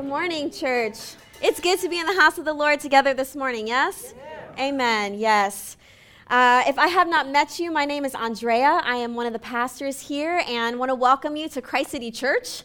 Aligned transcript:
Good 0.00 0.08
morning, 0.08 0.50
church. 0.50 0.96
It's 1.42 1.60
good 1.60 1.78
to 1.80 1.88
be 1.90 1.98
in 1.98 2.06
the 2.06 2.18
house 2.18 2.38
of 2.38 2.46
the 2.46 2.54
Lord 2.54 2.80
together 2.80 3.12
this 3.12 3.36
morning, 3.36 3.66
yes? 3.66 4.14
Yeah. 4.16 4.68
Amen, 4.68 5.12
yes. 5.12 5.76
Uh, 6.26 6.64
if 6.66 6.78
I 6.78 6.86
have 6.86 7.06
not 7.06 7.28
met 7.28 7.58
you, 7.58 7.70
my 7.70 7.84
name 7.84 8.06
is 8.06 8.14
Andrea. 8.14 8.80
I 8.82 8.96
am 8.96 9.14
one 9.14 9.26
of 9.26 9.34
the 9.34 9.38
pastors 9.38 10.00
here 10.00 10.42
and 10.48 10.78
want 10.78 10.88
to 10.88 10.94
welcome 10.94 11.36
you 11.36 11.50
to 11.50 11.60
Christ 11.60 11.90
City 11.90 12.10
Church. 12.10 12.62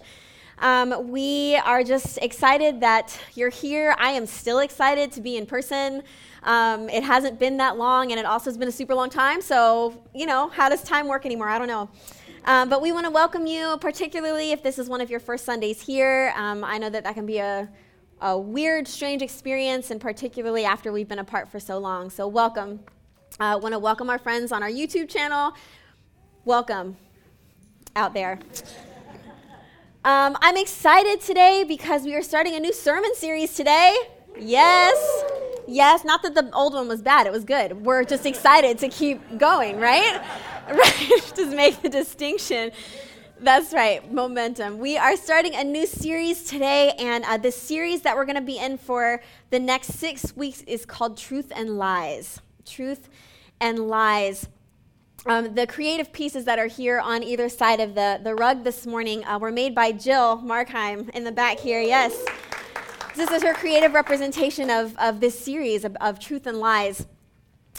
Um, 0.59 1.09
we 1.09 1.57
are 1.57 1.83
just 1.83 2.19
excited 2.19 2.79
that 2.79 3.19
you're 3.33 3.49
here. 3.49 3.93
I 3.99 4.11
am 4.11 4.25
still 4.25 4.59
excited 4.59 5.11
to 5.11 5.19
be 5.19 5.35
in 5.35 5.45
person. 5.45 6.03
Um, 6.43 6.87
it 6.87 7.03
hasn't 7.03 7.37
been 7.37 7.57
that 7.57 7.77
long, 7.77 8.11
and 8.11 8.19
it 8.19 8.25
also 8.25 8.49
has 8.49 8.57
been 8.57 8.69
a 8.69 8.71
super 8.71 8.95
long 8.95 9.09
time. 9.09 9.41
So, 9.41 10.01
you 10.13 10.25
know, 10.25 10.47
how 10.47 10.69
does 10.69 10.83
time 10.83 11.09
work 11.09 11.25
anymore? 11.25 11.49
I 11.49 11.57
don't 11.57 11.67
know. 11.67 11.89
Um, 12.47 12.69
but 12.69 12.79
we 12.79 12.91
want 12.91 13.05
to 13.05 13.09
welcome 13.09 13.47
you, 13.47 13.75
particularly 13.81 14.51
if 14.51 14.61
this 14.61 14.77
is 14.77 14.87
one 14.87 15.01
of 15.01 15.09
your 15.09 15.19
first 15.19 15.45
Sundays 15.45 15.81
here. 15.81 16.31
Um, 16.35 16.63
I 16.63 16.77
know 16.77 16.91
that 16.91 17.03
that 17.03 17.15
can 17.15 17.25
be 17.25 17.39
a, 17.39 17.67
a 18.21 18.37
weird, 18.37 18.87
strange 18.87 19.23
experience, 19.23 19.89
and 19.89 19.99
particularly 19.99 20.63
after 20.63 20.91
we've 20.91 21.07
been 21.07 21.17
apart 21.17 21.49
for 21.49 21.59
so 21.59 21.79
long. 21.79 22.11
So, 22.11 22.27
welcome. 22.27 22.81
I 23.39 23.53
uh, 23.53 23.57
want 23.57 23.73
to 23.73 23.79
welcome 23.79 24.11
our 24.11 24.19
friends 24.19 24.51
on 24.51 24.61
our 24.61 24.69
YouTube 24.69 25.09
channel. 25.09 25.53
Welcome 26.45 26.97
out 27.95 28.13
there. 28.13 28.37
Um, 30.03 30.37
I'm 30.39 30.55
excited 30.55 31.21
today 31.21 31.65
because 31.67 32.03
we 32.03 32.13
are 32.13 32.21
starting 32.21 32.53
a 32.53 32.59
new 32.59 32.73
sermon 32.73 33.15
series 33.15 33.55
today. 33.55 33.95
Yes. 34.37 35.23
Yes, 35.67 36.05
not 36.05 36.21
that 36.21 36.35
the 36.35 36.51
old 36.53 36.75
one 36.75 36.87
was 36.87 37.01
bad, 37.01 37.25
it 37.25 37.33
was 37.33 37.43
good. 37.43 37.83
We're 37.83 38.03
just 38.03 38.27
excited 38.27 38.77
to 38.79 38.87
keep 38.87 39.39
going, 39.39 39.79
right? 39.79 40.23
Right, 40.73 41.31
just 41.35 41.55
make 41.55 41.81
the 41.83 41.89
distinction. 41.89 42.71
That's 43.39 43.71
right, 43.71 44.11
momentum. 44.11 44.79
We 44.79 44.97
are 44.97 45.15
starting 45.15 45.53
a 45.53 45.63
new 45.63 45.85
series 45.85 46.43
today, 46.43 46.93
and 46.97 47.23
uh, 47.25 47.37
the 47.37 47.51
series 47.51 48.01
that 48.01 48.15
we're 48.15 48.25
going 48.25 48.37
to 48.37 48.41
be 48.41 48.57
in 48.57 48.79
for 48.79 49.21
the 49.51 49.59
next 49.59 49.93
six 49.93 50.35
weeks 50.35 50.61
is 50.61 50.83
called 50.83 51.17
Truth 51.17 51.51
and 51.55 51.77
Lies. 51.77 52.41
Truth 52.65 53.09
and 53.61 53.87
Lies. 53.87 54.47
Um, 55.27 55.53
the 55.53 55.67
creative 55.67 56.11
pieces 56.11 56.45
that 56.45 56.57
are 56.57 56.67
here 56.67 56.99
on 56.99 57.21
either 57.21 57.47
side 57.47 57.79
of 57.79 57.93
the, 57.93 58.19
the 58.23 58.33
rug 58.33 58.63
this 58.63 58.87
morning 58.87 59.23
uh, 59.25 59.37
were 59.37 59.51
made 59.51 59.75
by 59.75 59.91
Jill 59.91 60.39
Markheim 60.39 61.09
in 61.11 61.23
the 61.23 61.31
back 61.31 61.59
here, 61.59 61.81
yes. 61.81 62.25
This 63.15 63.29
is 63.29 63.43
her 63.43 63.53
creative 63.53 63.93
representation 63.93 64.71
of, 64.71 64.97
of 64.97 65.19
this 65.19 65.39
series 65.39 65.85
of, 65.85 65.95
of 66.01 66.19
Truth 66.19 66.47
and 66.47 66.57
Lies. 66.57 67.05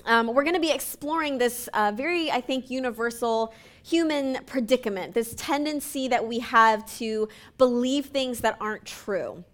Um, 0.05 0.29
we're 0.29 0.45
going 0.45 0.55
to 0.55 0.61
be 0.61 0.71
exploring 0.71 1.39
this 1.39 1.69
uh, 1.73 1.93
very, 1.95 2.31
I 2.31 2.41
think, 2.41 2.71
universal 2.71 3.55
human 3.83 4.39
predicament, 4.45 5.15
this 5.15 5.35
tendency 5.37 6.09
that 6.09 6.27
we 6.27 6.41
have 6.41 6.87
to 6.99 7.29
believe 7.59 8.07
things 8.07 8.41
that 8.41 8.57
aren't 8.61 8.85
true. 8.85 9.45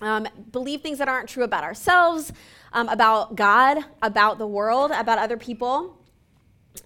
Um, 0.00 0.28
believe 0.52 0.80
things 0.80 0.98
that 0.98 1.08
aren't 1.08 1.28
true 1.28 1.42
about 1.42 1.64
ourselves, 1.64 2.32
um, 2.72 2.88
about 2.88 3.34
God, 3.34 3.78
about 4.02 4.38
the 4.38 4.46
world, 4.46 4.90
about 4.92 5.18
other 5.18 5.36
people. 5.36 5.98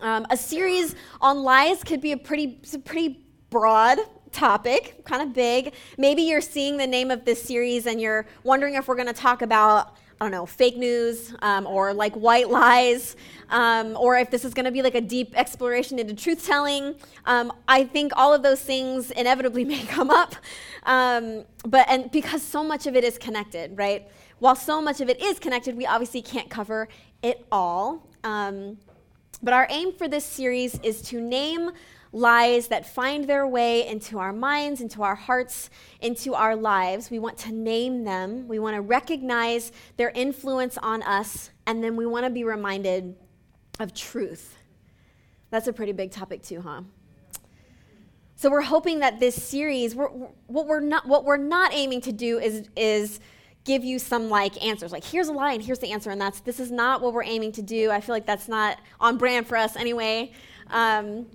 Um, 0.00 0.26
a 0.30 0.36
series 0.36 0.94
on 1.20 1.42
lies 1.42 1.84
could 1.84 2.00
be 2.00 2.12
a 2.12 2.16
pretty, 2.16 2.60
a 2.72 2.78
pretty 2.78 3.26
broad 3.50 3.98
topic, 4.32 5.04
kind 5.04 5.22
of 5.22 5.34
big. 5.34 5.74
Maybe 5.98 6.22
you're 6.22 6.40
seeing 6.40 6.78
the 6.78 6.86
name 6.86 7.10
of 7.10 7.24
this 7.24 7.42
series 7.42 7.86
and 7.86 8.00
you're 8.00 8.26
wondering 8.44 8.74
if 8.74 8.88
we're 8.88 8.96
going 8.96 9.08
to 9.08 9.12
talk 9.12 9.42
about 9.42 9.96
I 10.20 10.24
don't 10.24 10.32
know, 10.32 10.46
fake 10.46 10.76
news 10.76 11.34
um, 11.42 11.66
or 11.66 11.92
like 11.92 12.14
white 12.14 12.48
lies, 12.48 13.16
um, 13.50 13.96
or 13.96 14.16
if 14.16 14.30
this 14.30 14.44
is 14.44 14.54
going 14.54 14.66
to 14.66 14.70
be 14.70 14.82
like 14.82 14.94
a 14.94 15.00
deep 15.00 15.36
exploration 15.36 15.98
into 15.98 16.14
truth 16.14 16.46
telling. 16.46 16.94
Um, 17.24 17.52
I 17.66 17.84
think 17.84 18.12
all 18.16 18.32
of 18.32 18.42
those 18.42 18.60
things 18.60 19.10
inevitably 19.10 19.64
may 19.72 19.82
come 19.84 20.10
up, 20.10 20.36
um, 20.84 21.44
but 21.66 21.88
and 21.88 22.10
because 22.10 22.42
so 22.42 22.62
much 22.62 22.86
of 22.86 22.96
it 22.96 23.04
is 23.04 23.18
connected, 23.18 23.76
right? 23.76 24.08
While 24.38 24.56
so 24.56 24.80
much 24.80 25.00
of 25.00 25.08
it 25.08 25.20
is 25.22 25.38
connected, 25.38 25.76
we 25.76 25.86
obviously 25.86 26.22
can't 26.22 26.50
cover 26.50 26.88
it 27.22 27.46
all. 27.52 28.06
Um, 28.24 28.78
but 29.42 29.54
our 29.54 29.66
aim 29.70 29.92
for 29.92 30.08
this 30.08 30.24
series 30.24 30.78
is 30.82 31.02
to 31.02 31.20
name 31.20 31.70
lies 32.12 32.68
that 32.68 32.86
find 32.86 33.26
their 33.26 33.46
way 33.46 33.86
into 33.86 34.18
our 34.18 34.32
minds, 34.32 34.80
into 34.80 35.02
our 35.02 35.14
hearts, 35.14 35.70
into 36.00 36.34
our 36.34 36.54
lives. 36.54 37.10
We 37.10 37.18
want 37.18 37.38
to 37.38 37.52
name 37.52 38.04
them. 38.04 38.46
We 38.46 38.58
want 38.58 38.76
to 38.76 38.82
recognize 38.82 39.72
their 39.96 40.10
influence 40.10 40.76
on 40.78 41.02
us, 41.02 41.50
and 41.66 41.82
then 41.82 41.96
we 41.96 42.04
want 42.04 42.24
to 42.24 42.30
be 42.30 42.44
reminded 42.44 43.16
of 43.80 43.94
truth. 43.94 44.58
That's 45.50 45.68
a 45.68 45.72
pretty 45.72 45.92
big 45.92 46.10
topic, 46.10 46.42
too, 46.42 46.60
huh? 46.60 46.82
So 48.36 48.50
we're 48.50 48.62
hoping 48.62 48.98
that 49.00 49.20
this 49.20 49.40
series, 49.40 49.94
we're, 49.94 50.08
what 50.08 50.66
we're 50.66 50.80
not, 50.80 51.06
what 51.06 51.24
we're 51.24 51.36
not 51.36 51.72
aiming 51.72 52.00
to 52.02 52.12
do 52.12 52.38
is, 52.38 52.68
is 52.76 53.20
give 53.64 53.84
you 53.84 53.98
some 53.98 54.28
like 54.28 54.62
answers, 54.64 54.90
like 54.90 55.04
here's 55.04 55.28
a 55.28 55.32
lie 55.32 55.52
and 55.52 55.62
here's 55.62 55.78
the 55.78 55.92
answer, 55.92 56.10
and 56.10 56.20
that's 56.20 56.40
this 56.40 56.58
is 56.58 56.70
not 56.70 57.00
what 57.00 57.12
we're 57.12 57.22
aiming 57.22 57.52
to 57.52 57.62
do. 57.62 57.90
I 57.90 58.00
feel 58.00 58.14
like 58.14 58.26
that's 58.26 58.48
not 58.48 58.78
on 59.00 59.16
brand 59.16 59.46
for 59.46 59.56
us 59.56 59.76
anyway. 59.76 60.32
Um, 60.70 61.26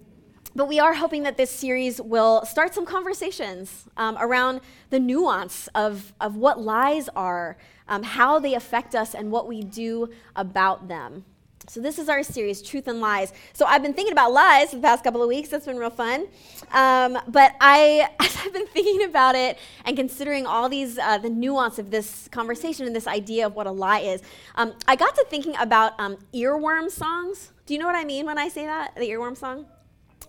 but 0.57 0.67
we 0.67 0.79
are 0.79 0.95
hoping 0.95 1.21
that 1.21 1.37
this 1.37 1.51
series 1.51 2.01
will 2.01 2.43
start 2.43 2.73
some 2.73 2.83
conversations 2.83 3.85
um, 3.95 4.17
around 4.19 4.59
the 4.89 4.99
nuance 4.99 5.69
of, 5.75 6.13
of 6.19 6.35
what 6.35 6.59
lies 6.59 7.07
are, 7.15 7.57
um, 7.87 8.01
how 8.01 8.39
they 8.39 8.55
affect 8.55 8.95
us, 8.95 9.13
and 9.13 9.31
what 9.31 9.47
we 9.47 9.61
do 9.61 10.09
about 10.35 10.87
them. 10.87 11.23
So, 11.69 11.79
this 11.79 11.99
is 11.99 12.09
our 12.09 12.23
series, 12.23 12.63
Truth 12.63 12.87
and 12.87 12.99
Lies. 12.99 13.33
So, 13.53 13.67
I've 13.67 13.83
been 13.83 13.93
thinking 13.93 14.13
about 14.13 14.31
lies 14.31 14.71
for 14.71 14.77
the 14.77 14.81
past 14.81 15.03
couple 15.03 15.21
of 15.21 15.27
weeks. 15.27 15.49
That's 15.49 15.67
been 15.67 15.77
real 15.77 15.91
fun. 15.91 16.25
Um, 16.71 17.19
but 17.27 17.53
I, 17.61 18.09
as 18.19 18.35
I've 18.43 18.53
been 18.53 18.67
thinking 18.67 19.03
about 19.03 19.35
it 19.35 19.59
and 19.85 19.95
considering 19.95 20.47
all 20.47 20.69
these, 20.69 20.97
uh, 20.97 21.19
the 21.19 21.29
nuance 21.29 21.77
of 21.77 21.91
this 21.91 22.27
conversation 22.29 22.87
and 22.87 22.95
this 22.95 23.05
idea 23.05 23.45
of 23.45 23.53
what 23.53 23.67
a 23.67 23.71
lie 23.71 23.99
is, 23.99 24.23
um, 24.55 24.73
I 24.87 24.95
got 24.95 25.13
to 25.17 25.25
thinking 25.29 25.55
about 25.57 25.93
um, 25.99 26.17
earworm 26.33 26.89
songs. 26.89 27.51
Do 27.67 27.75
you 27.75 27.79
know 27.79 27.85
what 27.85 27.95
I 27.95 28.05
mean 28.05 28.25
when 28.25 28.39
I 28.39 28.47
say 28.47 28.65
that? 28.65 28.95
The 28.95 29.07
earworm 29.07 29.37
song? 29.37 29.67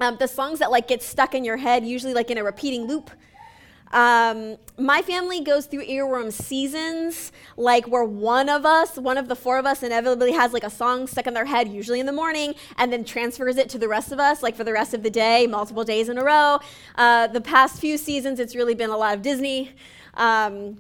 Um, 0.00 0.16
the 0.19 0.28
songs 0.28 0.60
that 0.60 0.70
like 0.70 0.88
get 0.88 1.03
stuck 1.03 1.34
in 1.34 1.44
your 1.44 1.56
head, 1.56 1.84
usually 1.84 2.14
like 2.14 2.31
in 2.31 2.38
a 2.38 2.44
repeating 2.44 2.86
loop. 2.86 3.10
Um, 3.91 4.56
my 4.76 5.00
family 5.00 5.41
goes 5.41 5.66
through 5.66 5.86
earworm 5.86 6.31
seasons, 6.31 7.32
like 7.56 7.88
where 7.88 8.04
one 8.04 8.48
of 8.48 8.66
us, 8.66 8.97
one 8.97 9.16
of 9.16 9.28
the 9.28 9.36
four 9.36 9.59
of 9.59 9.66
us, 9.66 9.82
inevitably 9.82 10.32
has 10.32 10.53
like 10.53 10.64
a 10.64 10.70
song 10.70 11.06
stuck 11.06 11.26
in 11.26 11.34
their 11.34 11.47
head, 11.47 11.69
usually 11.69 12.00
in 12.00 12.06
the 12.06 12.12
morning, 12.12 12.54
and 12.76 12.92
then 12.92 13.04
transfers 13.04 13.56
it 13.56 13.69
to 13.70 13.78
the 13.78 13.88
rest 13.88 14.12
of 14.12 14.20
us, 14.20 14.42
like 14.42 14.54
for 14.54 14.64
the 14.64 14.72
rest 14.72 14.92
of 14.92 15.03
the 15.03 15.10
day, 15.10 15.47
multiple 15.47 15.84
days 15.84 16.09
in 16.09 16.19
a 16.19 16.25
row. 16.25 16.59
Uh, 16.97 17.28
the 17.28 17.41
past 17.41 17.80
few 17.80 17.97
seasons, 17.97 18.38
it's 18.38 18.54
really 18.54 18.75
been 18.75 18.91
a 18.91 18.97
lot 18.97 19.16
of 19.16 19.22
Disney. 19.22 19.72
Um, 20.15 20.76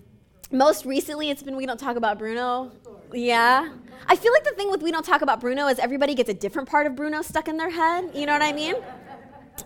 most 0.50 0.84
recently, 0.84 1.30
it's 1.30 1.42
been 1.42 1.56
We 1.56 1.66
Don't 1.66 1.80
Talk 1.80 1.96
About 1.96 2.18
Bruno. 2.18 2.72
Yeah. 3.12 3.70
I 4.06 4.16
feel 4.16 4.32
like 4.32 4.44
the 4.44 4.52
thing 4.52 4.70
with 4.70 4.82
We 4.82 4.90
Don't 4.90 5.04
Talk 5.04 5.22
About 5.22 5.40
Bruno 5.40 5.66
is 5.66 5.78
everybody 5.78 6.14
gets 6.14 6.28
a 6.30 6.34
different 6.34 6.68
part 6.68 6.86
of 6.86 6.94
Bruno 6.94 7.22
stuck 7.22 7.48
in 7.48 7.56
their 7.56 7.70
head. 7.70 8.10
You 8.14 8.26
know 8.26 8.32
what 8.32 8.42
I 8.42 8.52
mean? 8.52 8.74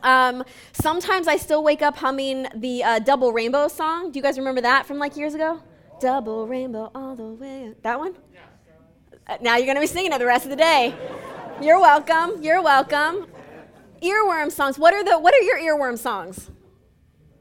Um, 0.03 0.45
sometimes 0.73 1.29
I 1.29 1.37
still 1.37 1.63
wake 1.63 1.83
up 1.83 1.97
humming 1.97 2.47
the 2.55 2.85
uh, 2.85 2.99
Double 2.99 3.33
Rainbow 3.33 3.69
song. 3.69 4.11
Do 4.11 4.19
you 4.19 4.23
guys 4.23 4.39
remember 4.39 4.61
that 4.61 4.87
from 4.87 4.99
like 4.99 5.17
years 5.17 5.35
ago? 5.35 5.63
Double 6.01 6.49
rainbow 6.49 6.91
all 6.95 7.15
the 7.15 7.23
way. 7.23 7.75
That 7.83 7.99
one? 7.99 8.17
Uh, 9.29 9.37
now 9.41 9.57
you're 9.57 9.67
going 9.67 9.77
to 9.77 9.81
be 9.81 9.87
singing 9.87 10.13
it 10.13 10.19
the 10.19 10.27
rest 10.27 10.45
of 10.45 10.51
the 10.51 10.57
day. 10.57 10.95
You're 11.61 11.79
welcome. 11.81 12.43
You're 12.43 12.61
welcome. 12.61 13.29
Earworm 14.03 14.51
songs. 14.51 14.81
What 14.81 14.95
are 14.95 15.05
the 15.05 15.19
What 15.19 15.33
are 15.33 15.43
your 15.43 15.59
earworm 15.61 15.97
songs? 15.97 16.51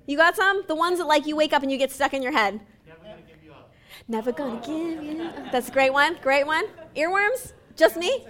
You 0.05 0.15
got 0.15 0.35
some? 0.35 0.63
The 0.67 0.75
ones 0.75 0.99
that 0.99 1.05
like 1.05 1.25
you 1.25 1.35
wake 1.35 1.53
up 1.53 1.63
and 1.63 1.71
you 1.71 1.77
get 1.79 1.91
stuck 1.91 2.13
in 2.13 2.21
your 2.21 2.33
head. 2.33 2.59
Never 2.85 3.01
gonna 3.01 3.21
give 3.27 3.43
you 3.43 3.51
up. 3.51 3.73
Never 4.07 4.31
gonna 4.31 4.61
give 4.63 5.03
you. 5.03 5.23
Up. 5.23 5.51
That's 5.51 5.69
a 5.69 5.71
great 5.71 5.91
one. 5.91 6.17
Great 6.21 6.45
one. 6.45 6.65
Earworms? 6.95 7.53
Just 7.75 7.97
me? 7.97 8.27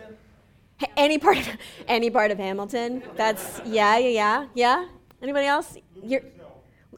Any 0.98 1.18
part 1.18 1.38
of 1.38 1.48
any 1.88 2.10
part 2.10 2.32
of 2.32 2.38
Hamilton. 2.38 3.02
That's 3.16 3.62
yeah, 3.66 3.98
yeah, 3.98 4.10
yeah, 4.10 4.48
yeah. 4.54 4.86
Anybody 5.22 5.46
else? 5.46 5.78
You're, 6.04 6.24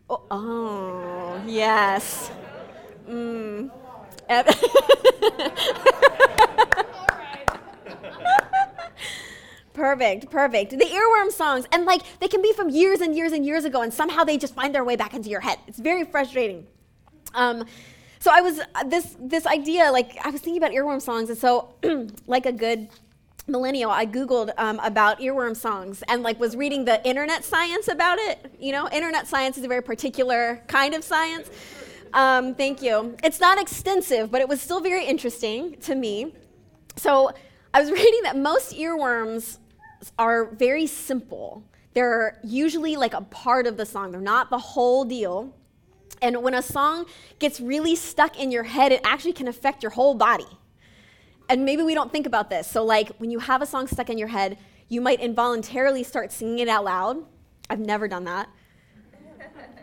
oh, 0.10 0.22
oh 0.32 1.44
yes. 1.46 2.32
Mm. 3.08 3.70
perfect, 9.74 10.30
perfect. 10.30 10.72
The 10.72 10.86
earworm 10.86 11.32
songs, 11.32 11.66
and 11.72 11.86
like 11.86 12.02
they 12.20 12.28
can 12.28 12.42
be 12.42 12.54
from 12.54 12.70
years 12.70 13.02
and 13.02 13.16
years 13.16 13.34
and 13.34 13.46
years 13.46 13.66
ago, 13.66 13.82
and 13.82 13.94
somehow 13.94 14.24
they 14.24 14.38
just 14.38 14.56
find 14.56 14.74
their 14.74 14.84
way 14.84 14.96
back 14.96 15.14
into 15.14 15.30
your 15.30 15.42
head. 15.42 15.60
It's 15.68 15.80
very 15.80 16.06
frustrating. 16.06 16.66
Um, 17.36 17.66
so 18.20 18.32
I 18.34 18.42
was 18.42 18.62
this 18.86 19.18
this 19.20 19.46
idea, 19.46 19.92
like 19.92 20.18
I 20.26 20.30
was 20.30 20.40
thinking 20.40 20.64
about 20.64 20.72
earworm 20.72 21.02
songs, 21.02 21.30
and 21.30 21.38
so 21.38 21.74
like 22.28 22.46
a 22.46 22.54
good 22.54 22.88
millennial 23.48 23.92
i 23.92 24.06
googled 24.06 24.52
um, 24.58 24.80
about 24.80 25.20
earworm 25.20 25.56
songs 25.56 26.02
and 26.08 26.24
like 26.24 26.40
was 26.40 26.56
reading 26.56 26.86
the 26.86 27.06
internet 27.08 27.44
science 27.44 27.88
about 27.88 28.18
it 28.20 28.54
you 28.64 28.72
know? 28.72 28.88
Internet 28.92 29.28
science 29.28 29.58
is 29.58 29.66
a 29.66 29.68
very 29.68 29.84
particular 29.84 30.64
kind 30.68 30.94
of 30.94 31.04
science. 31.04 31.50
Um, 32.14 32.56
thank 32.56 32.82
you. 32.82 33.18
It's 33.24 33.40
not 33.40 33.60
extensive 33.60 34.32
but 34.32 34.40
it 34.42 34.48
was 34.48 34.62
still 34.62 34.80
very 34.80 35.06
interesting 35.06 35.76
to 35.82 35.96
me. 35.96 36.34
So 36.96 37.32
i 37.74 37.82
was 37.82 37.92
reading 38.00 38.22
that 38.24 38.38
most 38.38 38.74
earworms 38.74 39.58
are 40.18 40.46
very 40.46 40.88
simple. 40.88 41.64
They're 41.94 42.40
usually 42.44 42.96
like 42.96 43.14
a 43.14 43.22
part 43.22 43.68
of 43.68 43.78
the 43.78 43.86
song. 43.86 44.12
They're 44.12 44.22
not 44.22 44.50
the 44.50 44.58
whole 44.58 45.04
deal. 45.04 45.54
And 46.22 46.42
when 46.42 46.54
a 46.54 46.62
song 46.62 47.06
gets 47.40 47.60
really 47.60 47.96
stuck 47.96 48.40
in 48.40 48.52
your 48.52 48.64
head, 48.64 48.92
it 48.92 49.02
actually 49.04 49.34
can 49.34 49.48
affect 49.48 49.84
your 49.84 49.92
whole 49.92 50.14
body. 50.14 50.48
And 51.50 51.66
maybe 51.66 51.84
we 51.84 51.94
don't 51.94 52.12
think 52.12 52.26
about 52.26 52.50
this. 52.50 52.68
So, 52.68 52.84
like, 52.84 53.10
when 53.18 53.30
you 53.30 53.40
have 53.40 53.62
a 53.62 53.66
song 53.66 53.88
stuck 53.88 54.10
in 54.10 54.18
your 54.18 54.30
head, 54.30 54.58
you 54.88 55.02
might 55.02 55.20
involuntarily 55.20 56.04
start 56.04 56.32
singing 56.32 56.60
it 56.60 56.68
out 56.68 56.86
loud. 56.86 57.24
I've 57.70 57.80
never 57.80 58.08
done 58.08 58.26
that. 58.26 58.50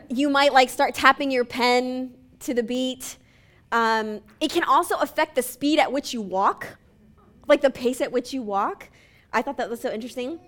you 0.08 0.28
might 0.28 0.52
like 0.52 0.68
start 0.68 0.94
tapping 0.94 1.30
your 1.30 1.44
pen 1.44 2.14
to 2.40 2.54
the 2.54 2.62
beat. 2.62 3.16
Um, 3.72 4.20
it 4.40 4.50
can 4.50 4.64
also 4.64 4.96
affect 4.96 5.34
the 5.34 5.42
speed 5.42 5.78
at 5.78 5.92
which 5.92 6.12
you 6.12 6.20
walk, 6.20 6.78
like 7.46 7.60
the 7.60 7.70
pace 7.70 8.00
at 8.00 8.10
which 8.10 8.32
you 8.32 8.42
walk. 8.42 8.90
I 9.32 9.42
thought 9.42 9.56
that 9.58 9.70
was 9.70 9.80
so 9.80 9.92
interesting. 9.92 10.40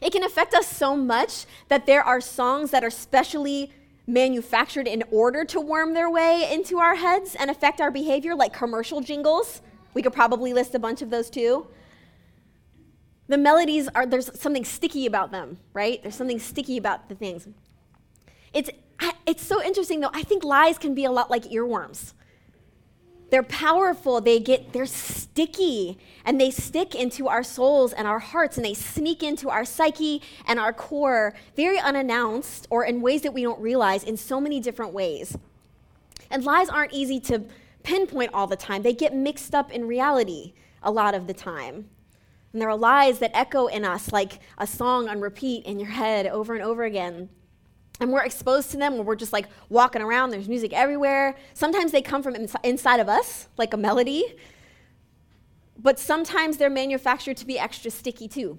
It 0.00 0.12
can 0.12 0.24
affect 0.24 0.54
us 0.54 0.66
so 0.66 0.96
much 0.96 1.46
that 1.68 1.86
there 1.86 2.02
are 2.02 2.20
songs 2.20 2.70
that 2.70 2.84
are 2.84 2.90
specially 2.90 3.72
manufactured 4.06 4.86
in 4.86 5.02
order 5.10 5.44
to 5.44 5.60
worm 5.60 5.94
their 5.94 6.10
way 6.10 6.48
into 6.50 6.78
our 6.78 6.94
heads 6.94 7.34
and 7.34 7.50
affect 7.50 7.80
our 7.80 7.90
behavior, 7.90 8.34
like 8.34 8.52
commercial 8.52 9.00
jingles. 9.00 9.62
We 9.96 10.02
could 10.02 10.12
probably 10.12 10.52
list 10.52 10.74
a 10.74 10.78
bunch 10.78 11.00
of 11.00 11.08
those 11.08 11.30
too. 11.30 11.68
The 13.28 13.38
melodies 13.38 13.88
are, 13.94 14.04
there's 14.04 14.38
something 14.38 14.62
sticky 14.62 15.06
about 15.06 15.30
them, 15.32 15.56
right? 15.72 16.02
There's 16.02 16.14
something 16.14 16.38
sticky 16.38 16.76
about 16.76 17.08
the 17.08 17.14
things. 17.14 17.48
It's, 18.52 18.68
it's 19.26 19.42
so 19.42 19.62
interesting 19.62 20.00
though. 20.00 20.10
I 20.12 20.22
think 20.22 20.44
lies 20.44 20.76
can 20.76 20.94
be 20.94 21.06
a 21.06 21.10
lot 21.10 21.30
like 21.30 21.44
earworms. 21.44 22.12
They're 23.30 23.42
powerful, 23.42 24.20
they 24.20 24.38
get 24.38 24.74
they're 24.74 24.84
sticky 24.84 25.96
and 26.26 26.38
they 26.38 26.50
stick 26.50 26.94
into 26.94 27.28
our 27.28 27.42
souls 27.42 27.94
and 27.94 28.06
our 28.06 28.18
hearts 28.18 28.58
and 28.58 28.66
they 28.66 28.74
sneak 28.74 29.22
into 29.22 29.48
our 29.48 29.64
psyche 29.64 30.20
and 30.46 30.60
our 30.60 30.74
core 30.74 31.32
very 31.56 31.78
unannounced 31.78 32.66
or 32.68 32.84
in 32.84 33.00
ways 33.00 33.22
that 33.22 33.32
we 33.32 33.42
don't 33.42 33.60
realize 33.62 34.04
in 34.04 34.18
so 34.18 34.42
many 34.42 34.60
different 34.60 34.92
ways. 34.92 35.38
And 36.30 36.44
lies 36.44 36.68
aren't 36.68 36.92
easy 36.92 37.18
to 37.20 37.46
pinpoint 37.86 38.34
all 38.34 38.48
the 38.48 38.56
time. 38.56 38.82
They 38.82 38.92
get 38.92 39.14
mixed 39.14 39.54
up 39.54 39.70
in 39.70 39.86
reality 39.86 40.52
a 40.82 40.90
lot 40.90 41.14
of 41.14 41.28
the 41.28 41.32
time. 41.32 41.88
And 42.52 42.60
there 42.60 42.68
are 42.68 42.76
lies 42.76 43.20
that 43.20 43.30
echo 43.32 43.68
in 43.68 43.84
us 43.84 44.12
like 44.12 44.40
a 44.58 44.66
song 44.66 45.08
on 45.08 45.20
repeat 45.20 45.64
in 45.64 45.78
your 45.78 45.90
head 45.90 46.26
over 46.26 46.54
and 46.54 46.64
over 46.64 46.82
again. 46.82 47.28
And 48.00 48.12
we're 48.12 48.24
exposed 48.24 48.72
to 48.72 48.76
them 48.76 48.96
when 48.96 49.06
we're 49.06 49.14
just 49.14 49.32
like 49.32 49.46
walking 49.68 50.02
around 50.02 50.30
there's 50.30 50.48
music 50.48 50.72
everywhere. 50.72 51.36
Sometimes 51.54 51.92
they 51.92 52.02
come 52.02 52.22
from 52.22 52.34
ins- 52.34 52.56
inside 52.64 52.98
of 52.98 53.08
us 53.08 53.48
like 53.56 53.72
a 53.72 53.76
melody. 53.76 54.24
But 55.78 56.00
sometimes 56.00 56.56
they're 56.56 56.68
manufactured 56.68 57.36
to 57.36 57.46
be 57.46 57.56
extra 57.56 57.90
sticky 57.90 58.26
too. 58.26 58.58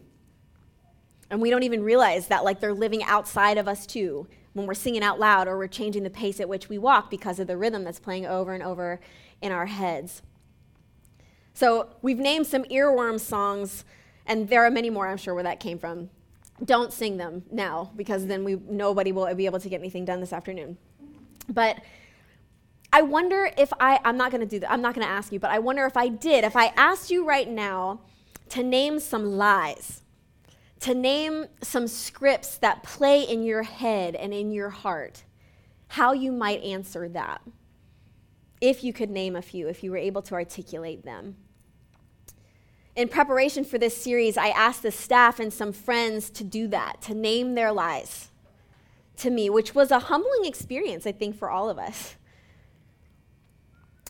And 1.30 1.42
we 1.42 1.50
don't 1.50 1.64
even 1.64 1.84
realize 1.84 2.28
that 2.28 2.46
like 2.46 2.62
they're 2.62 2.74
living 2.74 3.04
outside 3.04 3.58
of 3.58 3.68
us 3.68 3.86
too 3.86 4.28
when 4.58 4.68
we're 4.68 4.74
singing 4.74 5.04
out 5.04 5.20
loud 5.20 5.48
or 5.48 5.58
we're 5.58 5.68
changing 5.68 6.04
the 6.04 6.10
pace 6.10 6.40
at 6.40 6.50
which 6.50 6.68
we 6.68 6.78
walk 6.78 7.10
because 7.10 7.40
of 7.40 7.48
the 7.48 7.56
rhythm 7.56 7.84
that's 7.84 8.00
playing 8.00 8.26
over 8.26 8.54
and 8.54 8.64
over 8.64 9.00
in 9.42 9.52
our 9.52 9.68
heads 9.68 10.22
so 11.54 11.90
we've 12.02 12.20
named 12.20 12.46
some 12.46 12.64
earworm 12.66 13.20
songs 13.20 13.86
and 14.26 14.50
there 14.50 14.66
are 14.66 14.72
many 14.72 14.90
more 14.90 15.08
i'm 15.08 15.18
sure 15.18 15.34
where 15.34 15.44
that 15.44 15.60
came 15.60 15.80
from 15.80 16.10
don't 16.64 16.92
sing 16.92 17.18
them 17.18 17.44
now 17.52 17.92
because 17.96 18.26
then 18.26 18.44
we 18.44 18.56
nobody 18.68 19.12
will 19.12 19.34
be 19.36 19.46
able 19.46 19.60
to 19.60 19.70
get 19.70 19.80
anything 19.80 20.06
done 20.06 20.20
this 20.20 20.34
afternoon. 20.34 20.78
But 21.50 21.80
I 22.92 23.02
wonder 23.02 23.52
if 23.58 23.72
I 23.80 24.00
I'm 24.04 24.18
not 24.18 24.32
going 24.32 24.42
to 24.42 24.48
do 24.48 24.60
that. 24.60 24.72
I'm 24.72 24.82
not 24.82 24.96
going 24.96 25.06
to 25.06 25.12
ask 25.12 25.32
you, 25.32 25.40
but 25.40 25.52
I 25.52 25.60
wonder 25.60 25.86
if 25.86 25.96
I 25.96 26.08
did. 26.08 26.44
If 26.44 26.56
I 26.56 26.68
asked 26.76 27.12
you 27.12 27.26
right 27.26 27.50
now 27.50 28.02
to 28.50 28.64
name 28.64 29.00
some 29.00 29.38
lies, 29.38 30.02
to 30.82 30.94
name 30.94 31.46
some 31.62 31.88
scripts 31.88 32.58
that 32.58 32.84
play 32.84 33.24
in 33.24 33.44
your 33.44 33.64
head 33.64 34.16
and 34.16 34.34
in 34.34 34.52
your 34.52 34.70
heart, 34.70 35.24
how 35.90 36.14
you 36.14 36.32
might 36.32 36.62
answer 36.64 37.10
that. 37.10 37.42
If 38.62 38.84
you 38.84 38.94
could 38.94 39.10
name 39.10 39.36
a 39.36 39.42
few, 39.42 39.68
if 39.68 39.84
you 39.84 39.92
were 39.92 39.98
able 39.98 40.22
to 40.24 40.36
articulate 40.36 41.04
them 41.04 41.38
in 42.98 43.08
preparation 43.08 43.64
for 43.64 43.78
this 43.78 43.96
series, 43.96 44.38
I 44.38 44.48
asked 44.48 44.82
the 44.82 44.92
staff 44.92 45.40
and 45.40 45.54
some 45.54 45.72
friends 45.72 46.32
to 46.32 46.44
do 46.44 46.68
that, 46.70 47.00
to 47.04 47.14
name 47.14 47.54
their 47.54 47.72
lies 47.72 48.32
to 49.18 49.30
me, 49.30 49.52
which 49.52 49.76
was 49.76 49.92
a 49.92 50.00
humbling 50.00 50.46
experience, 50.46 51.06
I 51.06 51.12
think, 51.12 51.38
for 51.38 51.52
all 51.52 51.70
of 51.70 51.78
us. 51.78 52.16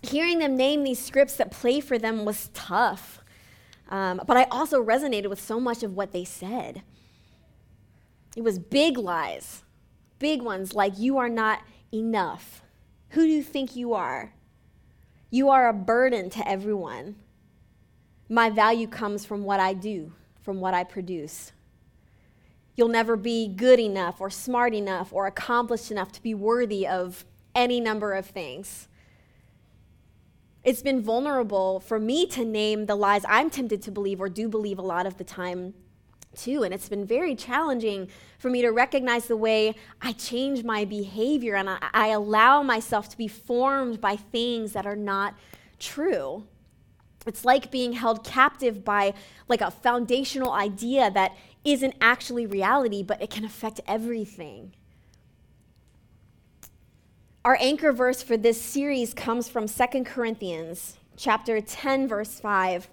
Hearing 0.01 0.39
them 0.39 0.55
name 0.55 0.85
these 0.85 1.03
scripts 1.03 1.35
that 1.35 1.51
play 1.51 1.81
for 1.81 1.97
them 1.97 2.23
was 2.23 2.49
tough, 2.53 3.19
um, 3.89 4.21
but 4.25 4.37
I 4.37 4.43
also 4.45 4.83
resonated 4.83 5.29
with 5.29 5.41
so 5.41 5.59
much 5.59 5.83
of 5.83 5.95
what 5.95 6.11
they 6.11 6.25
said. 6.25 6.81
It 8.35 8.43
was 8.43 8.59
big 8.59 8.97
lies, 8.97 9.63
big 10.19 10.41
ones 10.41 10.73
like, 10.73 10.97
You 10.97 11.17
are 11.17 11.29
not 11.29 11.61
enough. 11.93 12.61
Who 13.09 13.21
do 13.21 13.29
you 13.29 13.43
think 13.43 13.75
you 13.75 13.93
are? 13.93 14.33
You 15.29 15.49
are 15.49 15.67
a 15.67 15.73
burden 15.73 16.29
to 16.31 16.47
everyone. 16.47 17.15
My 18.29 18.49
value 18.49 18.87
comes 18.87 19.25
from 19.25 19.43
what 19.43 19.59
I 19.59 19.73
do, 19.73 20.13
from 20.41 20.59
what 20.59 20.73
I 20.73 20.83
produce. 20.83 21.51
You'll 22.75 22.89
never 22.89 23.15
be 23.15 23.47
good 23.47 23.79
enough 23.79 24.21
or 24.21 24.29
smart 24.29 24.73
enough 24.73 25.11
or 25.11 25.25
accomplished 25.25 25.89
enough 25.89 26.11
to 26.13 26.21
be 26.21 26.33
worthy 26.33 26.85
of 26.85 27.25
any 27.55 27.79
number 27.79 28.13
of 28.13 28.25
things. 28.25 28.87
It's 30.67 30.81
been 30.81 31.01
vulnerable 31.01 31.79
for 31.79 31.97
me 31.97 32.25
to 32.25 32.43
name 32.43 32.87
the 32.87 32.95
lies 32.95 33.23
I'm 33.25 33.49
tempted 33.49 33.81
to 33.83 33.89
believe 33.89 34.19
or 34.19 34.27
do 34.27 34.49
believe 34.49 34.77
a 34.77 34.81
lot 34.81 35.05
of 35.05 35.15
the 35.17 35.23
time, 35.23 35.73
too. 36.35 36.63
And 36.63 36.73
it's 36.73 36.89
been 36.89 37.05
very 37.05 37.35
challenging 37.35 38.09
for 38.37 38.49
me 38.49 38.61
to 38.63 38.71
recognize 38.71 39.27
the 39.27 39.37
way 39.37 39.75
I 40.01 40.11
change 40.11 40.65
my 40.65 40.83
behavior 40.83 41.55
and 41.55 41.69
I, 41.69 41.77
I 41.93 42.07
allow 42.09 42.63
myself 42.63 43.07
to 43.07 43.17
be 43.17 43.29
formed 43.29 44.01
by 44.01 44.17
things 44.17 44.73
that 44.73 44.85
are 44.85 44.97
not 44.97 45.35
true. 45.79 46.43
It's 47.25 47.45
like 47.45 47.71
being 47.71 47.93
held 47.93 48.25
captive 48.25 48.83
by 48.83 49.13
like 49.47 49.61
a 49.61 49.71
foundational 49.71 50.51
idea 50.51 51.09
that 51.11 51.37
isn't 51.63 51.95
actually 52.01 52.45
reality, 52.45 53.03
but 53.03 53.21
it 53.21 53.29
can 53.29 53.45
affect 53.45 53.79
everything. 53.87 54.73
Our 57.47 57.57
anchor 57.61 57.93
verse 57.93 58.21
for 58.21 58.35
this 58.35 58.61
series 58.61 59.13
comes 59.13 59.47
from 59.47 59.69
2 59.69 60.03
Corinthians 60.03 60.97
chapter 61.15 61.61
10 61.61 62.05
verse 62.05 62.41
5. 62.41 62.89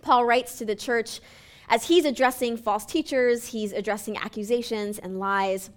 Paul 0.00 0.24
writes 0.24 0.56
to 0.56 0.64
the 0.64 0.74
church 0.74 1.20
as 1.68 1.88
he's 1.88 2.06
addressing 2.06 2.56
false 2.56 2.86
teachers, 2.86 3.48
he's 3.48 3.74
addressing 3.74 4.16
accusations 4.16 4.98
and 4.98 5.20
lies. 5.20 5.68